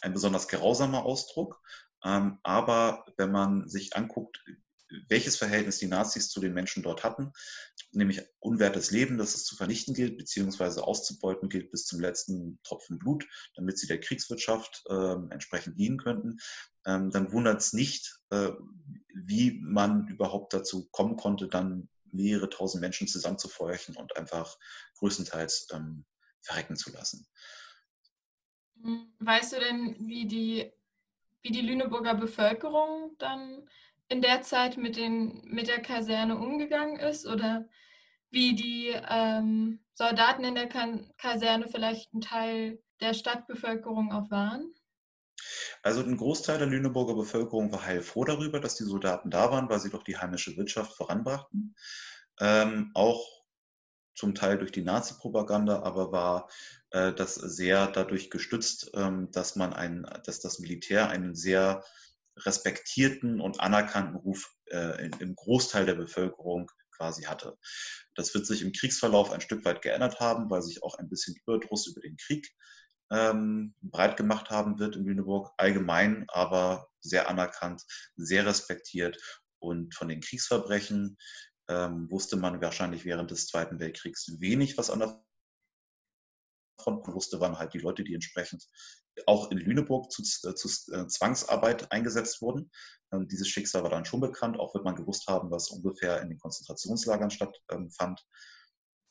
[0.00, 1.60] ein besonders grausamer Ausdruck.
[2.04, 4.42] Ähm, aber wenn man sich anguckt,
[5.08, 7.32] welches Verhältnis die Nazis zu den Menschen dort hatten,
[7.92, 12.98] nämlich unwertes Leben, das es zu vernichten gilt, beziehungsweise auszubeuten gilt bis zum letzten Tropfen
[12.98, 16.38] Blut, damit sie der Kriegswirtschaft äh, entsprechend dienen könnten,
[16.86, 18.50] ähm, dann wundert es nicht, äh,
[19.14, 24.58] wie man überhaupt dazu kommen konnte, dann mehrere tausend Menschen zusammenzufeuchen und einfach
[24.98, 26.04] größtenteils ähm,
[26.40, 27.26] verrecken zu lassen.
[28.82, 30.72] Hm, weißt du denn, wie die,
[31.42, 33.68] wie die Lüneburger Bevölkerung dann
[34.12, 37.66] in der Zeit mit, den, mit der Kaserne umgegangen ist oder
[38.30, 44.74] wie die ähm, Soldaten in der Kaserne vielleicht ein Teil der Stadtbevölkerung auch waren?
[45.82, 49.80] Also ein Großteil der Lüneburger Bevölkerung war heilfroh darüber, dass die Soldaten da waren, weil
[49.80, 51.74] sie doch die heimische Wirtschaft voranbrachten.
[52.38, 53.26] Ähm, auch
[54.14, 56.50] zum Teil durch die Nazi-Propaganda, aber war
[56.90, 61.82] äh, das sehr dadurch gestützt, ähm, dass man ein, dass das Militär einen sehr
[62.46, 67.58] respektierten und anerkannten Ruf äh, im Großteil der Bevölkerung quasi hatte.
[68.14, 71.34] Das wird sich im Kriegsverlauf ein Stück weit geändert haben, weil sich auch ein bisschen
[71.36, 72.48] Überdruss über den Krieg
[73.10, 75.52] ähm, breit gemacht haben wird in Lüneburg.
[75.56, 77.82] Allgemein aber sehr anerkannt,
[78.16, 79.18] sehr respektiert
[79.58, 81.16] und von den Kriegsverbrechen
[81.68, 85.24] ähm, wusste man wahrscheinlich während des Zweiten Weltkriegs wenig, was an der
[86.78, 88.66] Front wusste, waren halt die Leute, die entsprechend
[89.26, 92.70] auch in Lüneburg zu, äh, zu äh, Zwangsarbeit eingesetzt wurden.
[93.12, 96.28] Ähm, dieses Schicksal war dann schon bekannt, auch wird man gewusst haben, was ungefähr in
[96.28, 98.24] den Konzentrationslagern stattfand.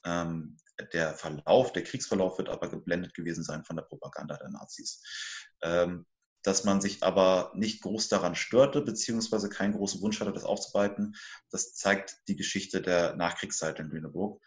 [0.03, 0.57] Ähm,
[0.93, 5.03] der Verlauf, der Kriegsverlauf wird aber geblendet gewesen sein von der Propaganda der Nazis.
[5.61, 6.05] Ähm,
[6.43, 11.15] dass man sich aber nicht groß daran störte, beziehungsweise keinen großen Wunsch hatte, das aufzubereiten,
[11.51, 14.41] das zeigt die Geschichte der Nachkriegszeit in Lüneburg,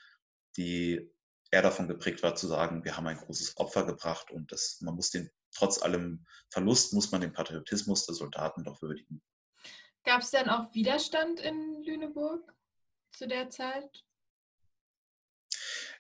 [0.57, 1.15] die
[1.51, 4.97] eher davon geprägt war zu sagen, wir haben ein großes Opfer gebracht und das, man
[4.97, 9.23] muss den, trotz allem Verlust, muss man den Patriotismus der Soldaten doch würdigen.
[10.05, 12.53] Gab es denn auch Widerstand in Lüneburg
[13.13, 14.05] zu der Zeit?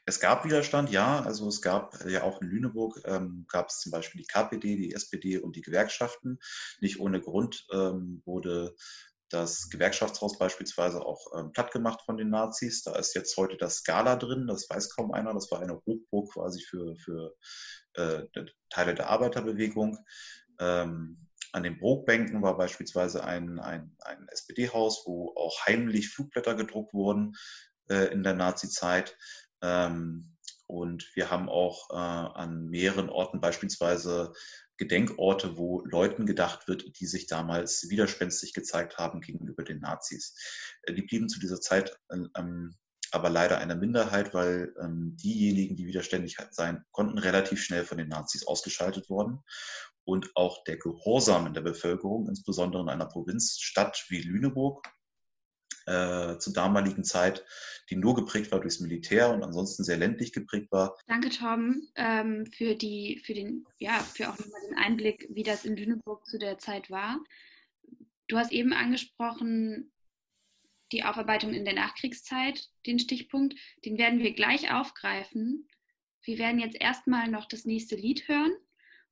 [0.06, 1.22] Es gab Widerstand, ja.
[1.22, 4.92] Also es gab ja auch in Lüneburg, ähm, gab es zum Beispiel die KPD, die
[4.92, 6.38] SPD und die Gewerkschaften.
[6.80, 8.74] Nicht ohne Grund ähm, wurde
[9.35, 12.83] das Gewerkschaftshaus beispielsweise auch ähm, platt gemacht von den Nazis.
[12.83, 15.35] Da ist jetzt heute das Skala drin, das weiß kaum einer.
[15.35, 17.35] Das war eine Hochburg quasi für, für
[17.94, 18.23] äh,
[18.70, 19.99] Teile der Arbeiterbewegung.
[20.61, 26.94] Ähm, an den Burgbänken war beispielsweise ein, ein, ein SPD-Haus, wo auch heimlich Flugblätter gedruckt
[26.94, 27.35] wurden
[27.88, 29.16] äh, in der Nazi-Zeit.
[29.62, 34.33] Ähm, und wir haben auch äh, an mehreren Orten beispielsweise
[34.76, 40.34] Gedenkorte, wo Leuten gedacht wird, die sich damals widerspenstig gezeigt haben gegenüber den Nazis.
[40.82, 42.74] Äh, die blieben zu dieser Zeit ähm,
[43.14, 48.08] aber leider eine Minderheit, weil ähm, diejenigen, die widerständig sein konnten, relativ schnell von den
[48.08, 49.38] Nazis ausgeschaltet wurden.
[50.04, 54.84] Und auch der Gehorsam in der Bevölkerung, insbesondere in einer Provinzstadt wie Lüneburg,
[55.87, 57.44] äh, zur damaligen Zeit,
[57.90, 60.97] die nur geprägt war durchs Militär und ansonsten sehr ländlich geprägt war.
[61.07, 65.64] Danke, Torben, ähm, für, die, für, den, ja, für auch nochmal den Einblick, wie das
[65.64, 67.23] in Lüneburg zu der Zeit war.
[68.29, 69.92] Du hast eben angesprochen,
[70.92, 75.68] die Aufarbeitung in der Nachkriegszeit, den Stichpunkt, den werden wir gleich aufgreifen.
[76.23, 78.53] Wir werden jetzt erstmal noch das nächste Lied hören.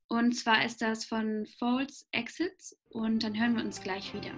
[0.09, 4.33] Und zwar ist das von Folds Exits und dann hören wir uns gleich wieder.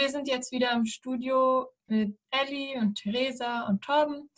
[0.00, 4.30] Wir sind jetzt wieder im Studio mit Ellie und Theresa und Torben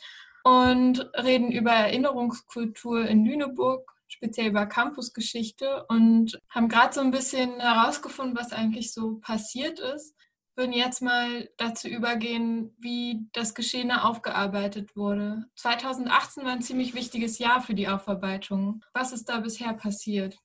[0.42, 7.61] und reden über Erinnerungskultur in Lüneburg, speziell über Campusgeschichte und haben gerade so ein bisschen
[7.61, 10.16] herausgefunden, was eigentlich so passiert ist.
[10.57, 15.44] Würden jetzt mal dazu übergehen, wie das Geschehene aufgearbeitet wurde.
[15.55, 18.85] 2018 war ein ziemlich wichtiges Jahr für die Aufarbeitung.
[18.94, 20.37] Was ist da bisher passiert?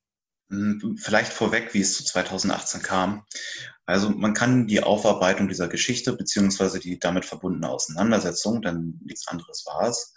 [0.50, 3.26] Hm, vielleicht vorweg, wie es zu 2018 kam.
[3.86, 9.66] Also man kann die Aufarbeitung dieser Geschichte beziehungsweise die damit verbundene Auseinandersetzung, denn nichts anderes
[9.66, 10.14] war es,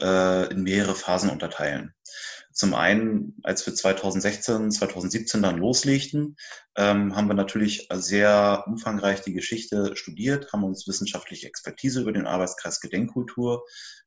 [0.00, 1.94] äh, in mehrere Phasen unterteilen.
[2.52, 6.36] Zum einen, als wir 2016, 2017 dann loslegten,
[6.76, 12.26] ähm, haben wir natürlich sehr umfangreich die Geschichte studiert, haben uns wissenschaftliche Expertise über den
[12.26, 13.64] Arbeitskreis Gedenkkultur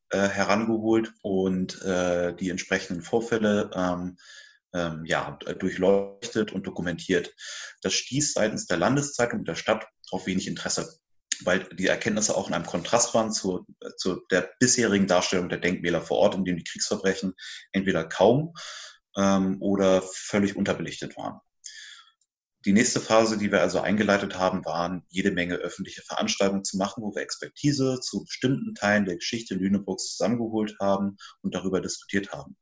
[0.10, 3.70] äh, herangeholt und äh, die entsprechenden Vorfälle
[4.74, 7.34] ähm, ja, durchleuchtet und dokumentiert.
[7.82, 11.02] Das stieß seitens der Landeszeitung der Stadt auf wenig Interesse
[11.44, 13.66] weil die Erkenntnisse auch in einem Kontrast waren zu,
[13.98, 17.34] zu der bisherigen Darstellung der Denkmäler vor Ort, in denen die Kriegsverbrechen
[17.72, 18.54] entweder kaum
[19.18, 21.40] ähm, oder völlig unterbelichtet waren.
[22.64, 27.02] Die nächste Phase, die wir also eingeleitet haben, waren jede Menge öffentliche Veranstaltungen zu machen,
[27.02, 32.56] wo wir Expertise zu bestimmten Teilen der Geschichte Lüneburgs zusammengeholt haben und darüber diskutiert haben.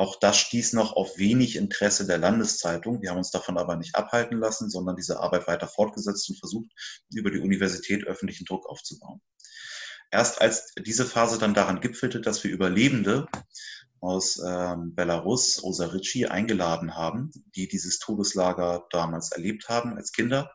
[0.00, 3.02] Auch das stieß noch auf wenig Interesse der Landeszeitung.
[3.02, 6.70] Wir haben uns davon aber nicht abhalten lassen, sondern diese Arbeit weiter fortgesetzt und versucht,
[7.12, 9.20] über die Universität öffentlichen Druck aufzubauen.
[10.10, 13.26] Erst als diese Phase dann daran gipfelte, dass wir Überlebende
[14.00, 20.50] aus ähm, Belarus, Osarici, eingeladen haben, die dieses Todeslager damals erlebt haben als Kinder,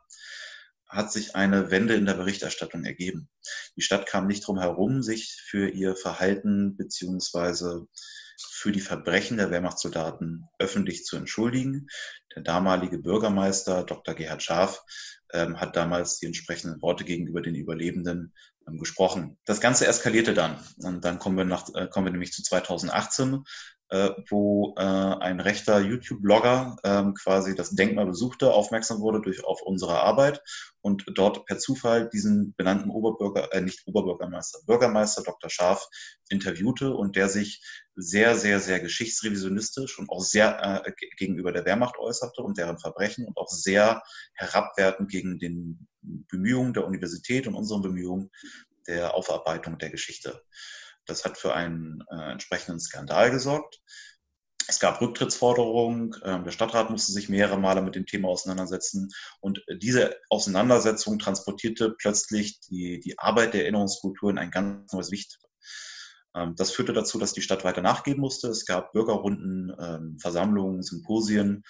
[0.87, 3.29] hat sich eine Wende in der Berichterstattung ergeben.
[3.75, 7.87] Die Stadt kam nicht drum herum, sich für ihr Verhalten beziehungsweise
[8.37, 11.87] für die Verbrechen der Wehrmachtssoldaten öffentlich zu entschuldigen.
[12.35, 14.15] Der damalige Bürgermeister Dr.
[14.15, 14.83] Gerhard Schaaf
[15.33, 18.33] ähm, hat damals die entsprechenden Worte gegenüber den Überlebenden
[18.67, 19.37] ähm, gesprochen.
[19.45, 20.59] Das Ganze eskalierte dann.
[20.77, 23.43] Und dann kommen wir, nach, äh, kommen wir nämlich zu 2018,
[23.89, 29.61] äh, wo äh, ein rechter YouTube-Blogger ähm, quasi das Denkmal besuchte, aufmerksam wurde durch auf
[29.61, 30.41] unsere Arbeit
[30.81, 35.49] und dort per Zufall diesen benannten Oberbürger, äh, nicht Oberbürgermeister, Bürgermeister Dr.
[35.49, 35.87] Scharf
[36.29, 37.63] interviewte und der sich
[37.95, 43.25] sehr, sehr, sehr geschichtsrevisionistisch und auch sehr äh, gegenüber der Wehrmacht äußerte und deren Verbrechen
[43.25, 44.01] und auch sehr
[44.33, 48.31] herabwertend gegen den Bemühungen der Universität und unseren Bemühungen
[48.87, 50.43] der Aufarbeitung der Geschichte.
[51.05, 53.79] Das hat für einen äh, entsprechenden Skandal gesorgt.
[54.67, 59.63] Es gab Rücktrittsforderungen, ähm, der Stadtrat musste sich mehrere Male mit dem Thema auseinandersetzen und
[59.71, 65.39] diese Auseinandersetzung transportierte plötzlich die, die Arbeit der Erinnerungskultur in ein ganz neues Licht.
[66.35, 68.47] Ähm, das führte dazu, dass die Stadt weiter nachgeben musste.
[68.47, 71.63] Es gab Bürgerrunden, ähm, Versammlungen, Symposien,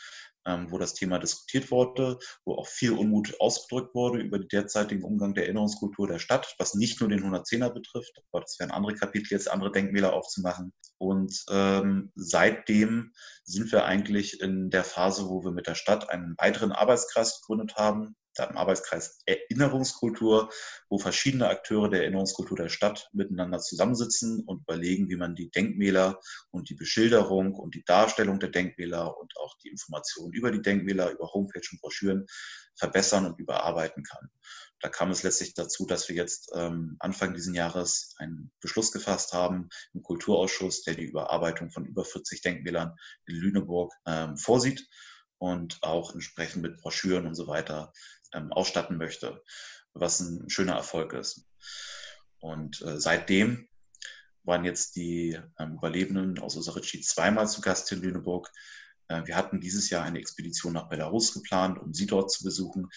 [0.46, 5.34] wo das Thema diskutiert wurde, wo auch viel Unmut ausgedrückt wurde über den derzeitigen Umgang
[5.34, 9.28] der Erinnerungskultur der Stadt, was nicht nur den 110er betrifft, aber das wären andere Kapitel,
[9.32, 10.72] jetzt andere Denkmäler aufzumachen.
[10.98, 13.12] Und ähm, seitdem
[13.44, 17.76] sind wir eigentlich in der Phase, wo wir mit der Stadt einen weiteren Arbeitskreis gegründet
[17.76, 20.50] haben, im Arbeitskreis Erinnerungskultur,
[20.90, 26.20] wo verschiedene Akteure der Erinnerungskultur der Stadt miteinander zusammensitzen und überlegen, wie man die Denkmäler
[26.52, 31.12] und die Beschilderung und die Darstellung der Denkmäler und auch die Informationen über die Denkmäler,
[31.12, 32.26] über Homepage und Broschüren
[32.76, 34.30] verbessern und überarbeiten kann.
[34.82, 39.34] Da kam es letztlich dazu, dass wir jetzt ähm, Anfang dieses Jahres einen Beschluss gefasst
[39.34, 42.96] haben im Kulturausschuss, der die Überarbeitung von über 40 Denkmälern
[43.26, 44.88] in Lüneburg ähm, vorsieht
[45.38, 47.94] und auch entsprechend mit Broschüren und so weiter
[48.36, 49.42] ähm, ausstatten möchte,
[49.94, 51.46] was ein schöner Erfolg ist.
[52.40, 53.68] Und äh, seitdem
[54.44, 58.52] waren jetzt die ähm, Überlebenden aus Osarici zweimal zu Gast in Lüneburg.
[59.08, 62.90] Äh, wir hatten dieses Jahr eine Expedition nach Belarus geplant, um sie dort zu besuchen.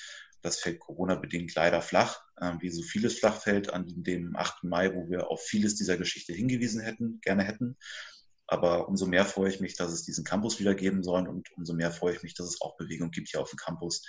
[0.42, 4.64] Das fällt Corona-bedingt leider flach, äh, wie so vieles flach fällt an dem 8.
[4.64, 7.76] Mai, wo wir auf vieles dieser Geschichte hingewiesen hätten, gerne hätten.
[8.46, 11.74] Aber umso mehr freue ich mich, dass es diesen Campus wieder geben soll und umso
[11.74, 14.02] mehr freue ich mich, dass es auch Bewegung gibt hier auf dem Campus,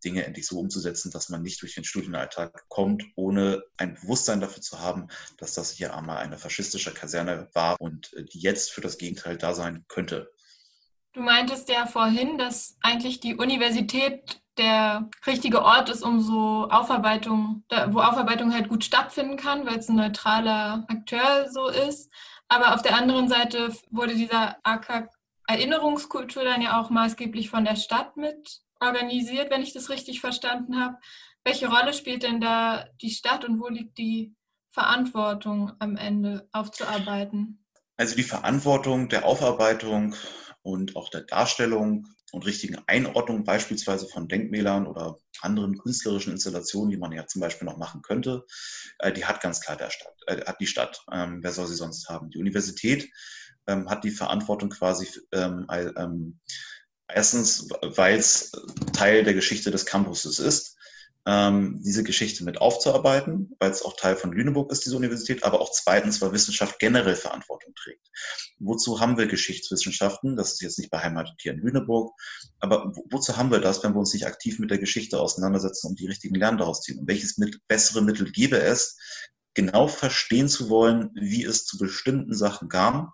[0.00, 4.62] Dinge endlich so umzusetzen, dass man nicht durch den Studienalltag kommt, ohne ein Bewusstsein dafür
[4.62, 5.08] zu haben,
[5.38, 9.36] dass das hier einmal eine faschistische Kaserne war und äh, die jetzt für das Gegenteil
[9.36, 10.30] da sein könnte.
[11.12, 17.64] Du meintest ja vorhin, dass eigentlich die Universität der richtige Ort ist, um so Aufarbeitung,
[17.88, 22.12] wo Aufarbeitung halt gut stattfinden kann, weil es ein neutraler Akteur so ist.
[22.48, 25.08] Aber auf der anderen Seite wurde dieser AK
[25.46, 30.80] Erinnerungskultur dann ja auch maßgeblich von der Stadt mit organisiert, wenn ich das richtig verstanden
[30.80, 30.96] habe.
[31.44, 34.34] Welche Rolle spielt denn da die Stadt und wo liegt die
[34.72, 37.64] Verantwortung am Ende aufzuarbeiten?
[37.96, 40.14] Also die Verantwortung der Aufarbeitung
[40.62, 46.96] und auch der Darstellung und richtigen Einordnung beispielsweise von Denkmälern oder anderen künstlerischen Installationen, die
[46.96, 48.44] man ja zum Beispiel noch machen könnte,
[48.98, 51.02] äh, die hat ganz klar der Stadt, äh, hat die Stadt.
[51.12, 52.30] Ähm, wer soll sie sonst haben?
[52.30, 53.10] Die Universität
[53.66, 56.40] ähm, hat die Verantwortung quasi ähm, ähm
[57.14, 58.52] Erstens, weil es
[58.92, 60.76] Teil der Geschichte des Campuses ist,
[61.26, 65.60] ähm, diese Geschichte mit aufzuarbeiten, weil es auch Teil von Lüneburg ist, diese Universität, aber
[65.60, 68.08] auch zweitens, weil Wissenschaft generell Verantwortung trägt.
[68.58, 70.36] Wozu haben wir Geschichtswissenschaften?
[70.36, 72.14] Das ist jetzt nicht beheimatet hier in Lüneburg,
[72.58, 75.88] aber wo, wozu haben wir das, wenn wir uns nicht aktiv mit der Geschichte auseinandersetzen
[75.88, 76.98] und die richtigen Lernen daraus ziehen?
[76.98, 78.96] Und welches mit, bessere Mittel gäbe es,
[79.52, 83.12] genau verstehen zu wollen, wie es zu bestimmten Sachen kam,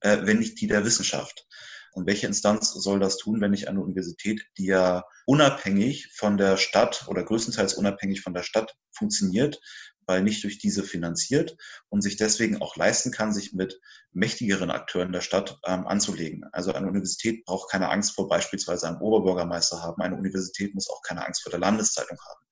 [0.00, 1.46] äh, wenn nicht die der Wissenschaft?
[1.94, 6.56] Und welche Instanz soll das tun, wenn nicht eine Universität, die ja unabhängig von der
[6.56, 9.60] Stadt oder größtenteils unabhängig von der Stadt funktioniert,
[10.06, 11.56] weil nicht durch diese finanziert
[11.88, 13.80] und sich deswegen auch leisten kann, sich mit
[14.12, 16.44] mächtigeren Akteuren der Stadt ähm, anzulegen.
[16.52, 20.02] Also eine Universität braucht keine Angst vor beispielsweise einem Oberbürgermeister haben.
[20.02, 22.46] Eine Universität muss auch keine Angst vor der Landeszeitung haben.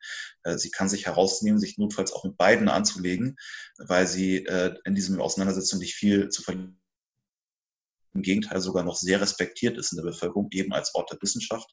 [0.45, 3.37] Äh, sie kann sich herausnehmen, sich notfalls auch mit beiden anzulegen,
[3.79, 6.82] weil sie äh, in diesem Auseinandersetzung nicht viel zu verlieren
[8.15, 11.71] im Gegenteil sogar noch sehr respektiert ist in der Bevölkerung, eben als Ort der Wissenschaft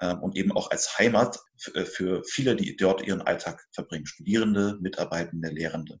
[0.00, 1.38] ähm, und eben auch als Heimat
[1.74, 4.06] äh, für viele, die dort ihren Alltag verbringen.
[4.06, 6.00] Studierende, Mitarbeitende, Lehrende.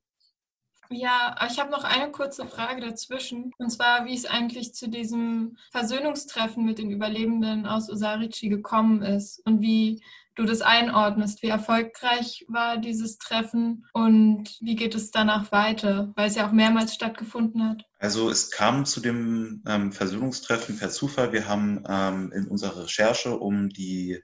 [0.90, 3.52] Ja, ich habe noch eine kurze Frage dazwischen.
[3.56, 9.40] Und zwar, wie es eigentlich zu diesem Versöhnungstreffen mit den Überlebenden aus Usarici gekommen ist
[9.46, 10.02] und wie
[10.34, 11.42] du das einordnest.
[11.42, 16.52] Wie erfolgreich war dieses Treffen und wie geht es danach weiter, weil es ja auch
[16.52, 17.84] mehrmals stattgefunden hat?
[17.98, 21.32] Also es kam zu dem ähm, Versöhnungstreffen per Zufall.
[21.32, 24.20] Wir haben ähm, in unserer Recherche um die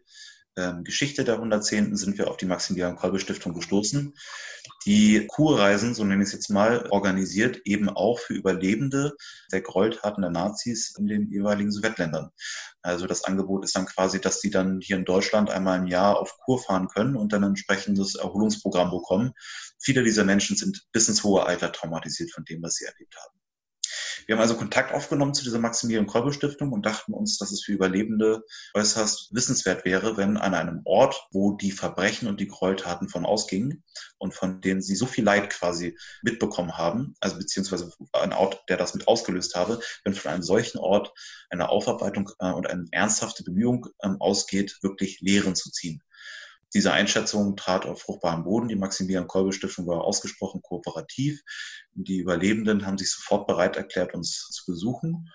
[0.59, 1.97] ähm, Geschichte der 110.
[1.97, 4.15] sind wir auf die Maximilian-Kolbe-Stiftung gestoßen,
[4.85, 9.15] die Kurreisen, so nenne ich es jetzt mal, organisiert eben auch für Überlebende
[9.53, 12.31] der Gräueltaten der Nazis in den jeweiligen Sowjetländern.
[12.83, 16.19] Also das Angebot ist dann quasi, dass die dann hier in Deutschland einmal im Jahr
[16.19, 19.33] auf Kur fahren können und dann ein entsprechendes Erholungsprogramm bekommen.
[19.79, 23.38] Viele dieser Menschen sind bis ins hohe Alter traumatisiert von dem, was sie erlebt haben.
[24.29, 28.45] Wir haben also Kontakt aufgenommen zu dieser Maximilian-Kolbe-Stiftung und dachten uns, dass es für Überlebende
[28.75, 33.85] äußerst wissenswert wäre, wenn an einem Ort, wo die Verbrechen und die Gräueltaten von ausgingen
[34.19, 38.77] und von denen sie so viel Leid quasi mitbekommen haben, also beziehungsweise ein Ort, der
[38.77, 41.11] das mit ausgelöst habe, wenn von einem solchen Ort
[41.49, 46.03] eine Aufarbeitung äh, und eine ernsthafte Bemühung ähm, ausgeht, wirklich Lehren zu ziehen.
[46.75, 48.69] Diese Einschätzung trat auf fruchtbaren Boden.
[48.69, 51.41] Die Maximilian-Kolbe-Stiftung war ausgesprochen kooperativ.
[51.95, 55.31] Die Überlebenden haben sich sofort bereit erklärt, uns zu besuchen.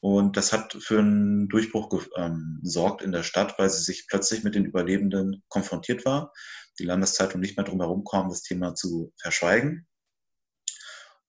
[0.00, 4.42] Und das hat für einen Durchbruch ähm, gesorgt in der Stadt, weil sie sich plötzlich
[4.42, 6.32] mit den Überlebenden konfrontiert war.
[6.80, 9.86] Die Landeszeitung nicht mehr drum herum kam, das Thema zu verschweigen.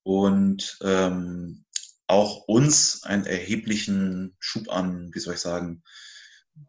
[0.02, 1.66] Und ähm,
[2.08, 5.84] auch uns einen erheblichen Schub an, wie soll ich sagen,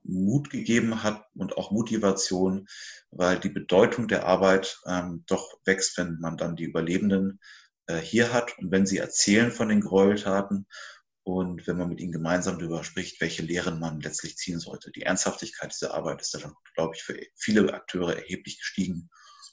[0.02, 2.66] Mut gegeben hat und auch Motivation,
[3.10, 7.40] weil die Bedeutung der Arbeit ähm, doch wächst, wenn man dann die Überlebenden
[7.86, 10.66] äh, hier hat und wenn sie erzählen von den Gräueltaten
[11.22, 14.90] und wenn man mit ihnen gemeinsam darüber spricht, welche Lehren man letztlich ziehen sollte.
[14.90, 19.10] Die Ernsthaftigkeit dieser Arbeit ist dann, glaube ich, für viele Akteure erheblich gestiegen.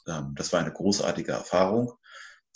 [0.07, 1.93] Ähm, das war eine großartige Erfahrung.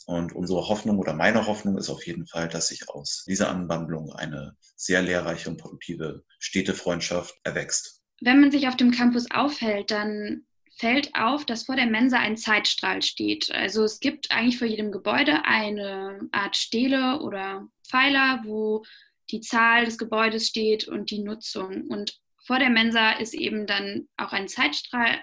[0.05, 4.13] Und unsere Hoffnung oder meine Hoffnung ist auf jeden Fall, dass sich aus dieser Anwandlung
[4.13, 8.03] eine sehr lehrreiche und produktive Städtefreundschaft erwächst.
[8.21, 10.45] Wenn man sich auf dem Campus aufhält, dann
[10.77, 13.51] fällt auf, dass vor der Mensa ein Zeitstrahl steht.
[13.51, 18.83] Also es gibt eigentlich vor jedem Gebäude eine Art Stele oder Pfeiler, wo
[19.31, 21.83] die Zahl des Gebäudes steht und die Nutzung.
[21.87, 25.19] Und vor der Mensa ist eben dann auch ein Zeitstrahl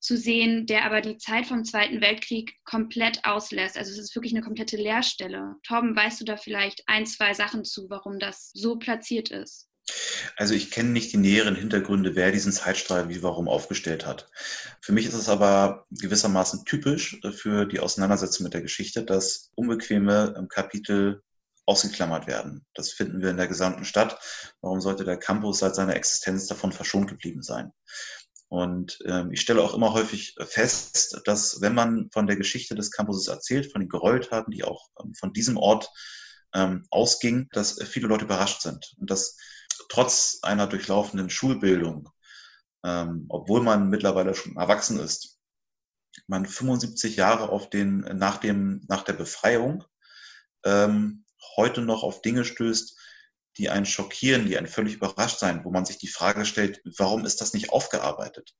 [0.00, 3.76] zu sehen, der aber die Zeit vom Zweiten Weltkrieg komplett auslässt.
[3.76, 5.54] Also es ist wirklich eine komplette Leerstelle.
[5.62, 9.68] Torben, weißt du da vielleicht ein, zwei Sachen zu, warum das so platziert ist?
[10.36, 14.28] Also ich kenne nicht die näheren Hintergründe, wer diesen Zeitstrahl wie warum aufgestellt hat.
[14.80, 20.46] Für mich ist es aber gewissermaßen typisch für die Auseinandersetzung mit der Geschichte, dass unbequeme
[20.48, 21.22] Kapitel
[21.66, 22.64] ausgeklammert werden.
[22.74, 24.18] Das finden wir in der gesamten Stadt.
[24.60, 27.72] Warum sollte der Campus seit seiner Existenz davon verschont geblieben sein?
[28.48, 32.92] Und ähm, ich stelle auch immer häufig fest, dass wenn man von der Geschichte des
[32.92, 35.90] Campuses erzählt, von den Gräueltaten, die auch ähm, von diesem Ort
[36.54, 38.94] ähm, ausgingen, dass viele Leute überrascht sind.
[38.98, 39.36] Und dass
[39.88, 42.08] trotz einer durchlaufenden Schulbildung,
[42.84, 45.38] ähm, obwohl man mittlerweile schon erwachsen ist,
[46.28, 49.84] man 75 Jahre auf den, nach, dem, nach der Befreiung
[50.64, 51.24] ähm,
[51.56, 52.96] heute noch auf Dinge stößt,
[53.58, 57.24] die einen schockieren, die einen völlig überrascht sein, wo man sich die Frage stellt, warum
[57.24, 58.54] ist das nicht aufgearbeitet?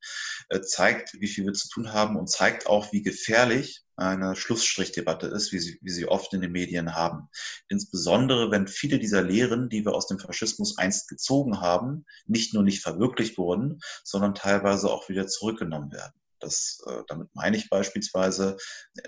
[0.48, 5.26] Äh, zeigt, wie viel wir zu tun haben und zeigt auch, wie gefährlich eine Schlussstrichdebatte
[5.26, 7.28] ist, wie sie, wie sie oft in den Medien haben.
[7.68, 12.62] Insbesondere, wenn viele dieser Lehren, die wir aus dem Faschismus einst gezogen haben, nicht nur
[12.62, 16.12] nicht verwirklicht wurden, sondern teilweise auch wieder zurückgenommen werden.
[16.40, 18.58] Das, äh, damit meine ich beispielsweise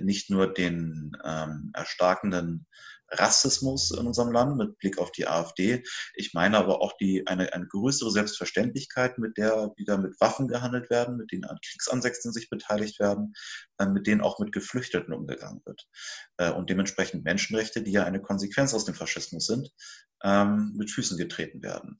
[0.00, 2.66] nicht nur den ähm, erstarkenden
[3.10, 5.82] Rassismus in unserem Land mit Blick auf die AfD.
[6.14, 10.90] Ich meine aber auch die, eine, eine größere Selbstverständlichkeit, mit der wieder mit Waffen gehandelt
[10.90, 13.34] werden, mit denen an Kriegsansätzen sich beteiligt werden,
[13.78, 15.86] äh, mit denen auch mit Geflüchteten umgegangen wird.
[16.36, 19.70] Äh, und dementsprechend Menschenrechte, die ja eine Konsequenz aus dem Faschismus sind,
[20.22, 21.98] ähm, mit Füßen getreten werden.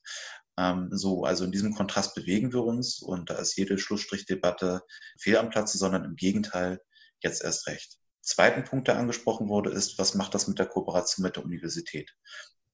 [0.59, 4.83] Ähm, so, also in diesem Kontrast bewegen wir uns und da ist jede Schlussstrichdebatte
[5.19, 6.81] fehl am Platze, sondern im Gegenteil
[7.21, 11.25] jetzt erst recht zweiten Punkt, der angesprochen wurde, ist, was macht das mit der Kooperation
[11.25, 12.15] mit der Universität?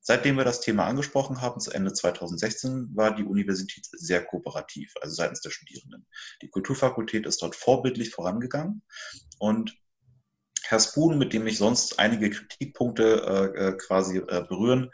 [0.00, 5.14] Seitdem wir das Thema angesprochen haben, zu Ende 2016, war die Universität sehr kooperativ, also
[5.14, 6.06] seitens der Studierenden.
[6.42, 8.82] Die Kulturfakultät ist dort vorbildlich vorangegangen
[9.38, 9.74] und
[10.62, 14.90] Herr Spoon, mit dem ich sonst einige Kritikpunkte äh, äh quasi äh, berühren,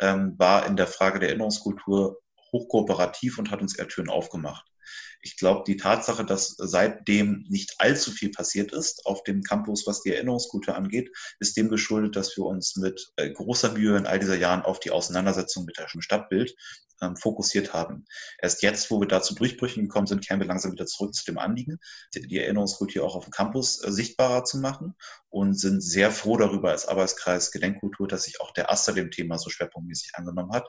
[0.00, 2.20] ähm, war in der Frage der Erinnerungskultur
[2.52, 4.71] hochkooperativ und hat uns eher Türen aufgemacht.
[5.20, 10.02] Ich glaube, die Tatsache, dass seitdem nicht allzu viel passiert ist auf dem Campus, was
[10.02, 14.18] die Erinnerungskultur angeht, ist dem geschuldet, dass wir uns mit äh, großer Mühe in all
[14.18, 16.54] dieser Jahren auf die Auseinandersetzung mit dem Stadtbild
[17.02, 18.06] ähm, fokussiert haben.
[18.38, 21.24] Erst jetzt, wo wir da zu Durchbrüchen gekommen sind, kehren wir langsam wieder zurück zu
[21.24, 21.78] dem Anliegen,
[22.14, 24.94] die, die Erinnerungskultur auch auf dem Campus äh, sichtbarer zu machen
[25.28, 29.38] und sind sehr froh darüber als Arbeitskreis Gedenkkultur, dass sich auch der Aster dem Thema
[29.38, 30.68] so schwerpunktmäßig angenommen hat,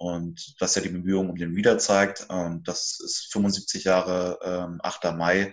[0.00, 2.26] und was ja die Bemühungen um den wieder zeigt.
[2.30, 5.12] Und das ist 75 Jahre, ähm, 8.
[5.12, 5.52] Mai,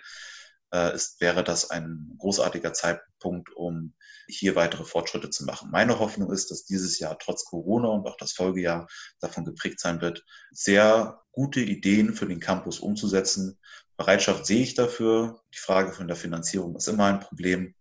[0.74, 3.94] äh, ist, wäre das ein großartiger Zeitpunkt, um
[4.30, 5.70] hier weitere Fortschritte zu machen.
[5.70, 8.88] Meine Hoffnung ist, dass dieses Jahr trotz Corona und auch das Folgejahr
[9.20, 13.60] davon geprägt sein wird, sehr gute Ideen für den Campus umzusetzen.
[13.98, 15.42] Bereitschaft sehe ich dafür.
[15.54, 17.76] Die Frage von der Finanzierung ist immer ein Problem.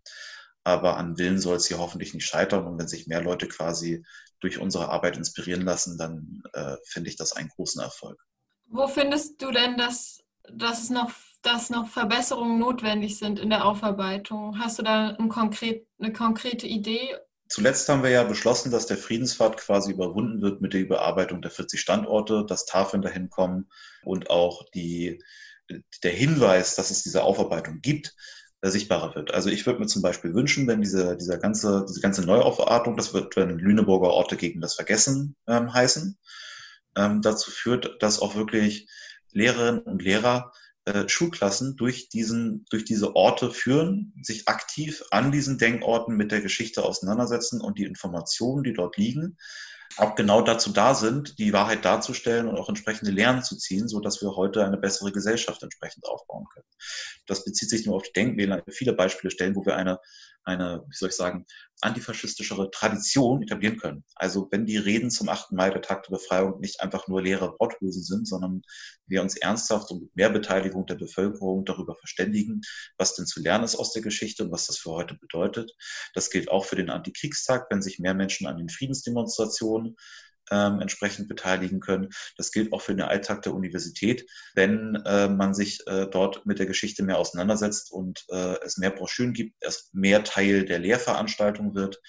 [0.65, 2.67] Aber an Willen soll es hier hoffentlich nicht scheitern.
[2.67, 4.05] Und wenn sich mehr Leute quasi
[4.47, 8.17] durch unsere Arbeit inspirieren lassen, dann äh, finde ich das einen großen Erfolg.
[8.69, 10.23] Wo findest du denn, dass,
[10.53, 11.11] dass, es noch,
[11.43, 14.61] dass noch Verbesserungen notwendig sind in der Aufarbeitung?
[14.61, 17.17] Hast du da ein konkret, eine konkrete Idee?
[17.49, 21.51] Zuletzt haben wir ja beschlossen, dass der Friedenspfad quasi überwunden wird mit der Überarbeitung der
[21.51, 23.69] 40 Standorte, dass Tafeln dahin kommen
[24.05, 25.21] und auch die,
[26.05, 28.15] der Hinweis, dass es diese Aufarbeitung gibt,
[28.63, 29.33] sichtbarer wird.
[29.33, 33.15] Also ich würde mir zum Beispiel wünschen, wenn diese, dieser ganze, diese ganze Neuaufartung, das
[33.15, 36.19] wird, wenn Lüneburger Orte gegen das Vergessen ähm, heißen,
[36.97, 38.89] ähm, dazu führt, dass auch wirklich
[39.33, 40.53] Lehrerinnen und Lehrer
[40.87, 46.41] äh, Schulklassen durch, diesen, durch diese Orte führen, sich aktiv an diesen Denkorten mit der
[46.41, 49.37] Geschichte auseinandersetzen und die Informationen, die dort liegen,
[49.97, 54.01] auch genau dazu da sind, die Wahrheit darzustellen und auch entsprechende Lehren zu ziehen, so
[54.01, 56.67] dass wir heute eine bessere Gesellschaft entsprechend aufbauen können.
[57.27, 58.63] Das bezieht sich nur auf die Denkmäler.
[58.69, 59.99] Viele Beispiele stellen, wo wir eine,
[60.47, 61.45] eine, wie soll ich sagen,
[61.81, 64.05] antifaschistischere Tradition etablieren können.
[64.15, 65.53] Also wenn die Reden zum 8.
[65.53, 68.63] Mai der Tag der Befreiung nicht einfach nur leere Worthülsen sind, sondern
[69.07, 72.63] wir uns ernsthaft und mit mehr Beteiligung der Bevölkerung darüber verständigen,
[72.97, 75.73] was denn zu lernen ist aus der Geschichte und was das für heute bedeutet.
[76.15, 79.97] Das gilt auch für den Antikriegstag, wenn sich mehr Menschen an den Friedensdemonstrationen
[80.51, 82.09] ähm, entsprechend beteiligen können.
[82.37, 86.59] Das gilt auch für den Alltag der Universität, wenn äh, man sich äh, dort mit
[86.59, 91.75] der Geschichte mehr auseinandersetzt und äh, es mehr Broschüren gibt, es mehr Teil der Lehrveranstaltung
[91.75, 92.01] wird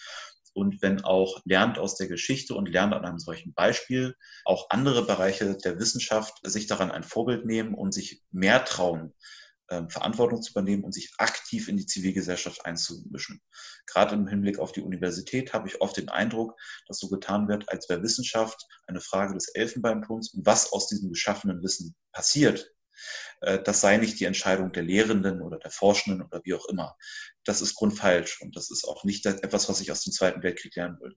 [0.57, 5.05] und wenn auch lernt aus der Geschichte und lernt an einem solchen Beispiel, auch andere
[5.05, 9.13] Bereiche der Wissenschaft sich daran ein Vorbild nehmen und sich mehr trauen,
[9.69, 13.41] ähm, Verantwortung zu übernehmen und sich aktiv in die Zivilgesellschaft einzumischen.
[13.85, 16.55] Gerade im Hinblick auf die Universität habe ich oft den Eindruck,
[16.87, 21.09] dass so getan wird, als wäre Wissenschaft eine Frage des Elfenbeinturms und was aus diesem
[21.09, 22.71] geschaffenen Wissen passiert,
[23.39, 26.95] das sei nicht die Entscheidung der Lehrenden oder der Forschenden oder wie auch immer.
[27.43, 30.75] Das ist grundfalsch und das ist auch nicht etwas, was ich aus dem Zweiten Weltkrieg
[30.75, 31.15] lernen will.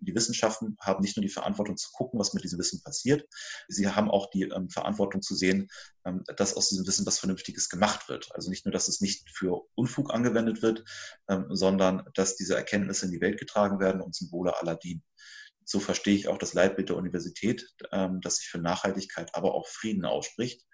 [0.00, 3.26] Die Wissenschaften haben nicht nur die Verantwortung zu gucken, was mit diesem Wissen passiert,
[3.68, 5.68] sie haben auch die ähm, Verantwortung zu sehen,
[6.04, 8.28] ähm, dass aus diesem Wissen was Vernünftiges gemacht wird.
[8.34, 10.84] Also nicht nur, dass es nicht für Unfug angewendet wird,
[11.28, 15.02] ähm, sondern dass diese Erkenntnisse in die Welt getragen werden und zum Wohle aller dienen
[15.64, 20.04] so verstehe ich auch das Leitbild der Universität, das sich für Nachhaltigkeit, aber auch Frieden
[20.04, 20.66] ausspricht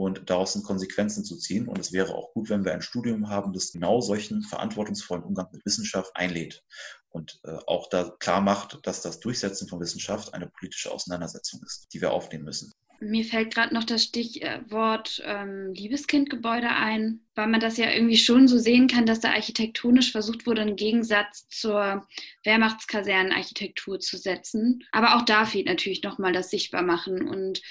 [0.00, 1.68] und daraus sind Konsequenzen zu ziehen.
[1.68, 5.48] Und es wäre auch gut, wenn wir ein Studium haben, das genau solchen verantwortungsvollen Umgang
[5.52, 6.64] mit Wissenschaft einlädt
[7.10, 11.88] und äh, auch da klar macht, dass das Durchsetzen von Wissenschaft eine politische Auseinandersetzung ist,
[11.92, 12.72] die wir aufnehmen müssen.
[13.02, 18.46] Mir fällt gerade noch das Stichwort ähm, Liebeskindgebäude ein, weil man das ja irgendwie schon
[18.46, 22.06] so sehen kann, dass da architektonisch versucht wurde, einen Gegensatz zur
[22.44, 24.84] Wehrmachtskasernenarchitektur zu setzen.
[24.92, 27.62] Aber auch da fehlt natürlich nochmal das Sichtbarmachen und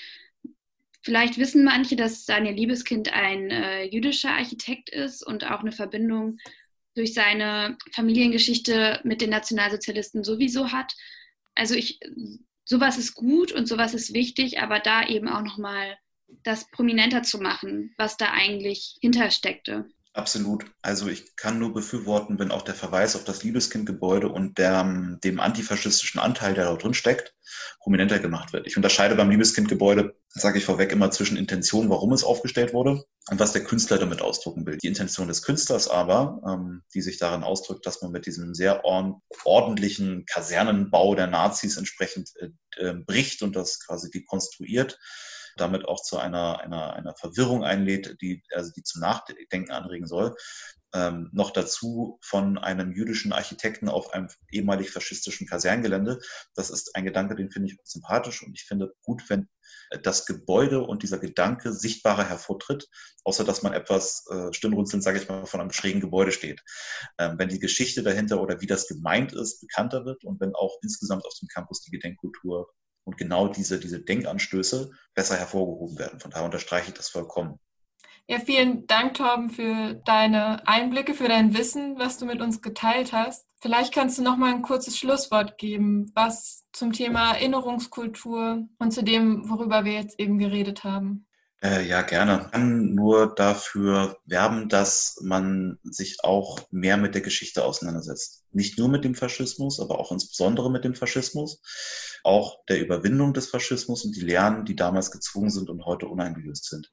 [1.10, 6.38] Vielleicht wissen manche, dass Daniel Liebeskind ein äh, jüdischer Architekt ist und auch eine Verbindung
[6.94, 10.94] durch seine Familiengeschichte mit den Nationalsozialisten sowieso hat.
[11.56, 12.00] Also ich,
[12.64, 15.98] sowas ist gut und sowas ist wichtig, aber da eben auch nochmal
[16.44, 19.90] das prominenter zu machen, was da eigentlich hintersteckte.
[20.20, 20.66] Absolut.
[20.82, 24.84] Also ich kann nur befürworten, wenn auch der Verweis auf das Liebeskindgebäude und der,
[25.24, 27.38] dem antifaschistischen Anteil, der da drin steckt,
[27.80, 28.68] prominenter gemacht wird.
[28.68, 33.40] Ich unterscheide beim Liebeskindgebäude, sage ich vorweg, immer zwischen Intention, warum es aufgestellt wurde und
[33.40, 34.78] was der Künstler damit ausdrucken will.
[34.84, 38.84] Die Intention des Künstlers aber, ähm, die sich darin ausdrückt, dass man mit diesem sehr
[38.84, 45.00] ordentlichen Kasernenbau der Nazis entsprechend äh, äh, bricht und das quasi dekonstruiert,
[45.60, 50.36] damit auch zu einer, einer, einer Verwirrung einlädt, die, also die zum Nachdenken anregen soll.
[50.92, 56.20] Ähm, noch dazu von einem jüdischen Architekten auf einem ehemalig faschistischen Kaserngelände.
[56.56, 59.48] Das ist ein Gedanke, den finde ich sympathisch und ich finde gut, wenn
[60.02, 62.88] das Gebäude und dieser Gedanke sichtbarer hervortritt,
[63.24, 66.62] außer dass man etwas äh, stirnrunzelnd, sage ich mal, von einem schrägen Gebäude steht.
[67.20, 70.78] Ähm, wenn die Geschichte dahinter oder wie das gemeint ist, bekannter wird und wenn auch
[70.82, 72.68] insgesamt auf dem Campus die Gedenkkultur
[73.10, 76.20] und genau diese, diese Denkanstöße besser hervorgehoben werden.
[76.20, 77.60] Von daher unterstreiche ich das vollkommen.
[78.28, 83.12] Ja, vielen Dank, Torben, für deine Einblicke, für dein Wissen, was du mit uns geteilt
[83.12, 83.48] hast.
[83.60, 89.04] Vielleicht kannst du noch mal ein kurzes Schlusswort geben, was zum Thema Erinnerungskultur und zu
[89.04, 91.26] dem, worüber wir jetzt eben geredet haben.
[91.62, 92.44] Äh, ja, gerne.
[92.46, 98.46] Ich kann nur dafür werben, dass man sich auch mehr mit der Geschichte auseinandersetzt.
[98.54, 101.62] Nicht nur mit dem Faschismus, aber auch insbesondere mit dem Faschismus,
[102.24, 106.70] auch der Überwindung des Faschismus und die Lernen, die damals gezwungen sind und heute uneingelöst
[106.70, 106.92] sind.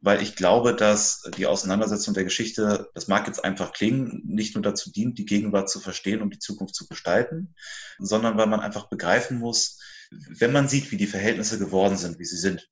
[0.00, 4.62] Weil ich glaube, dass die Auseinandersetzung der Geschichte, das mag jetzt einfach klingen, nicht nur
[4.62, 7.54] dazu dient, die Gegenwart zu verstehen und die Zukunft zu gestalten,
[7.98, 9.78] sondern weil man einfach begreifen muss,
[10.10, 12.70] wenn man sieht, wie die Verhältnisse geworden sind, wie sie sind,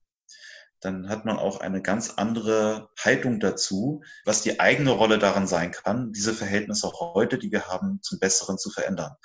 [0.86, 5.72] dann hat man auch eine ganz andere Haltung dazu, was die eigene Rolle daran sein
[5.72, 9.16] kann, diese Verhältnisse auch heute, die wir haben, zum Besseren zu verändern.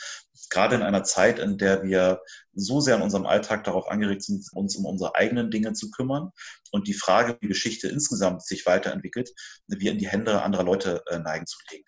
[0.49, 2.21] Gerade in einer Zeit, in der wir
[2.53, 6.31] so sehr in unserem Alltag darauf angeregt sind, uns um unsere eigenen Dinge zu kümmern
[6.71, 9.29] und die Frage, wie Geschichte insgesamt sich weiterentwickelt,
[9.67, 11.85] wir in die Hände anderer Leute äh, neigen zu legen.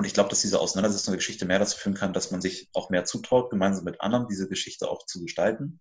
[0.00, 2.70] Und ich glaube, dass diese Auseinandersetzung der Geschichte mehr dazu führen kann, dass man sich
[2.72, 5.78] auch mehr zutraut, gemeinsam mit anderen diese Geschichte auch zu gestalten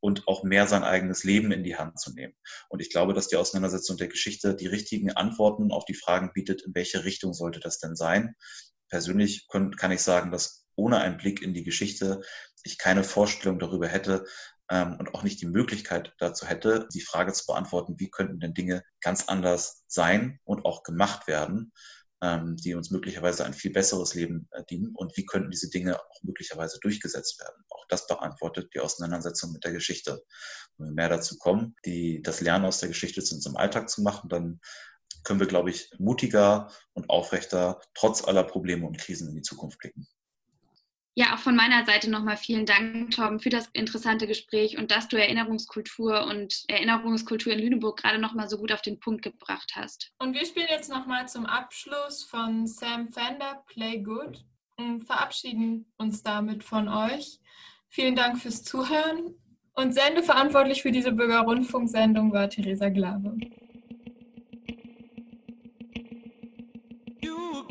[0.00, 2.32] und auch mehr sein eigenes Leben in die Hand zu nehmen.
[2.70, 6.62] Und ich glaube, dass die Auseinandersetzung der Geschichte die richtigen Antworten auf die Fragen bietet,
[6.62, 8.36] in welche Richtung sollte das denn sein.
[8.88, 12.22] Persönlich kann ich sagen, dass ohne einen Blick in die Geschichte
[12.62, 14.24] ich keine Vorstellung darüber hätte,
[14.70, 18.54] ähm, und auch nicht die Möglichkeit dazu hätte, die Frage zu beantworten, wie könnten denn
[18.54, 21.72] Dinge ganz anders sein und auch gemacht werden,
[22.20, 26.22] die uns möglicherweise ein viel besseres Leben äh, dienen und wie könnten diese Dinge auch
[26.22, 27.64] möglicherweise durchgesetzt werden.
[27.70, 30.24] Auch das beantwortet die Auseinandersetzung mit der Geschichte.
[30.76, 34.02] Wenn wir mehr dazu kommen, die, das Lernen aus der Geschichte zu unserem Alltag zu
[34.02, 34.60] machen, dann
[35.24, 39.78] können wir, glaube ich, mutiger und aufrechter trotz aller Probleme und Krisen in die Zukunft
[39.78, 40.06] blicken.
[41.18, 45.08] Ja, auch von meiner Seite nochmal vielen Dank, Torben, für das interessante Gespräch und dass
[45.08, 50.12] du Erinnerungskultur und Erinnerungskultur in Lüneburg gerade nochmal so gut auf den Punkt gebracht hast.
[50.20, 54.44] Und wir spielen jetzt nochmal zum Abschluss von Sam Fender Play Good
[54.76, 57.40] und verabschieden uns damit von euch.
[57.88, 59.34] Vielen Dank fürs Zuhören
[59.74, 63.36] und sendeverantwortlich für diese Bürgerrundfunksendung war Theresa Glave.
[67.20, 67.64] You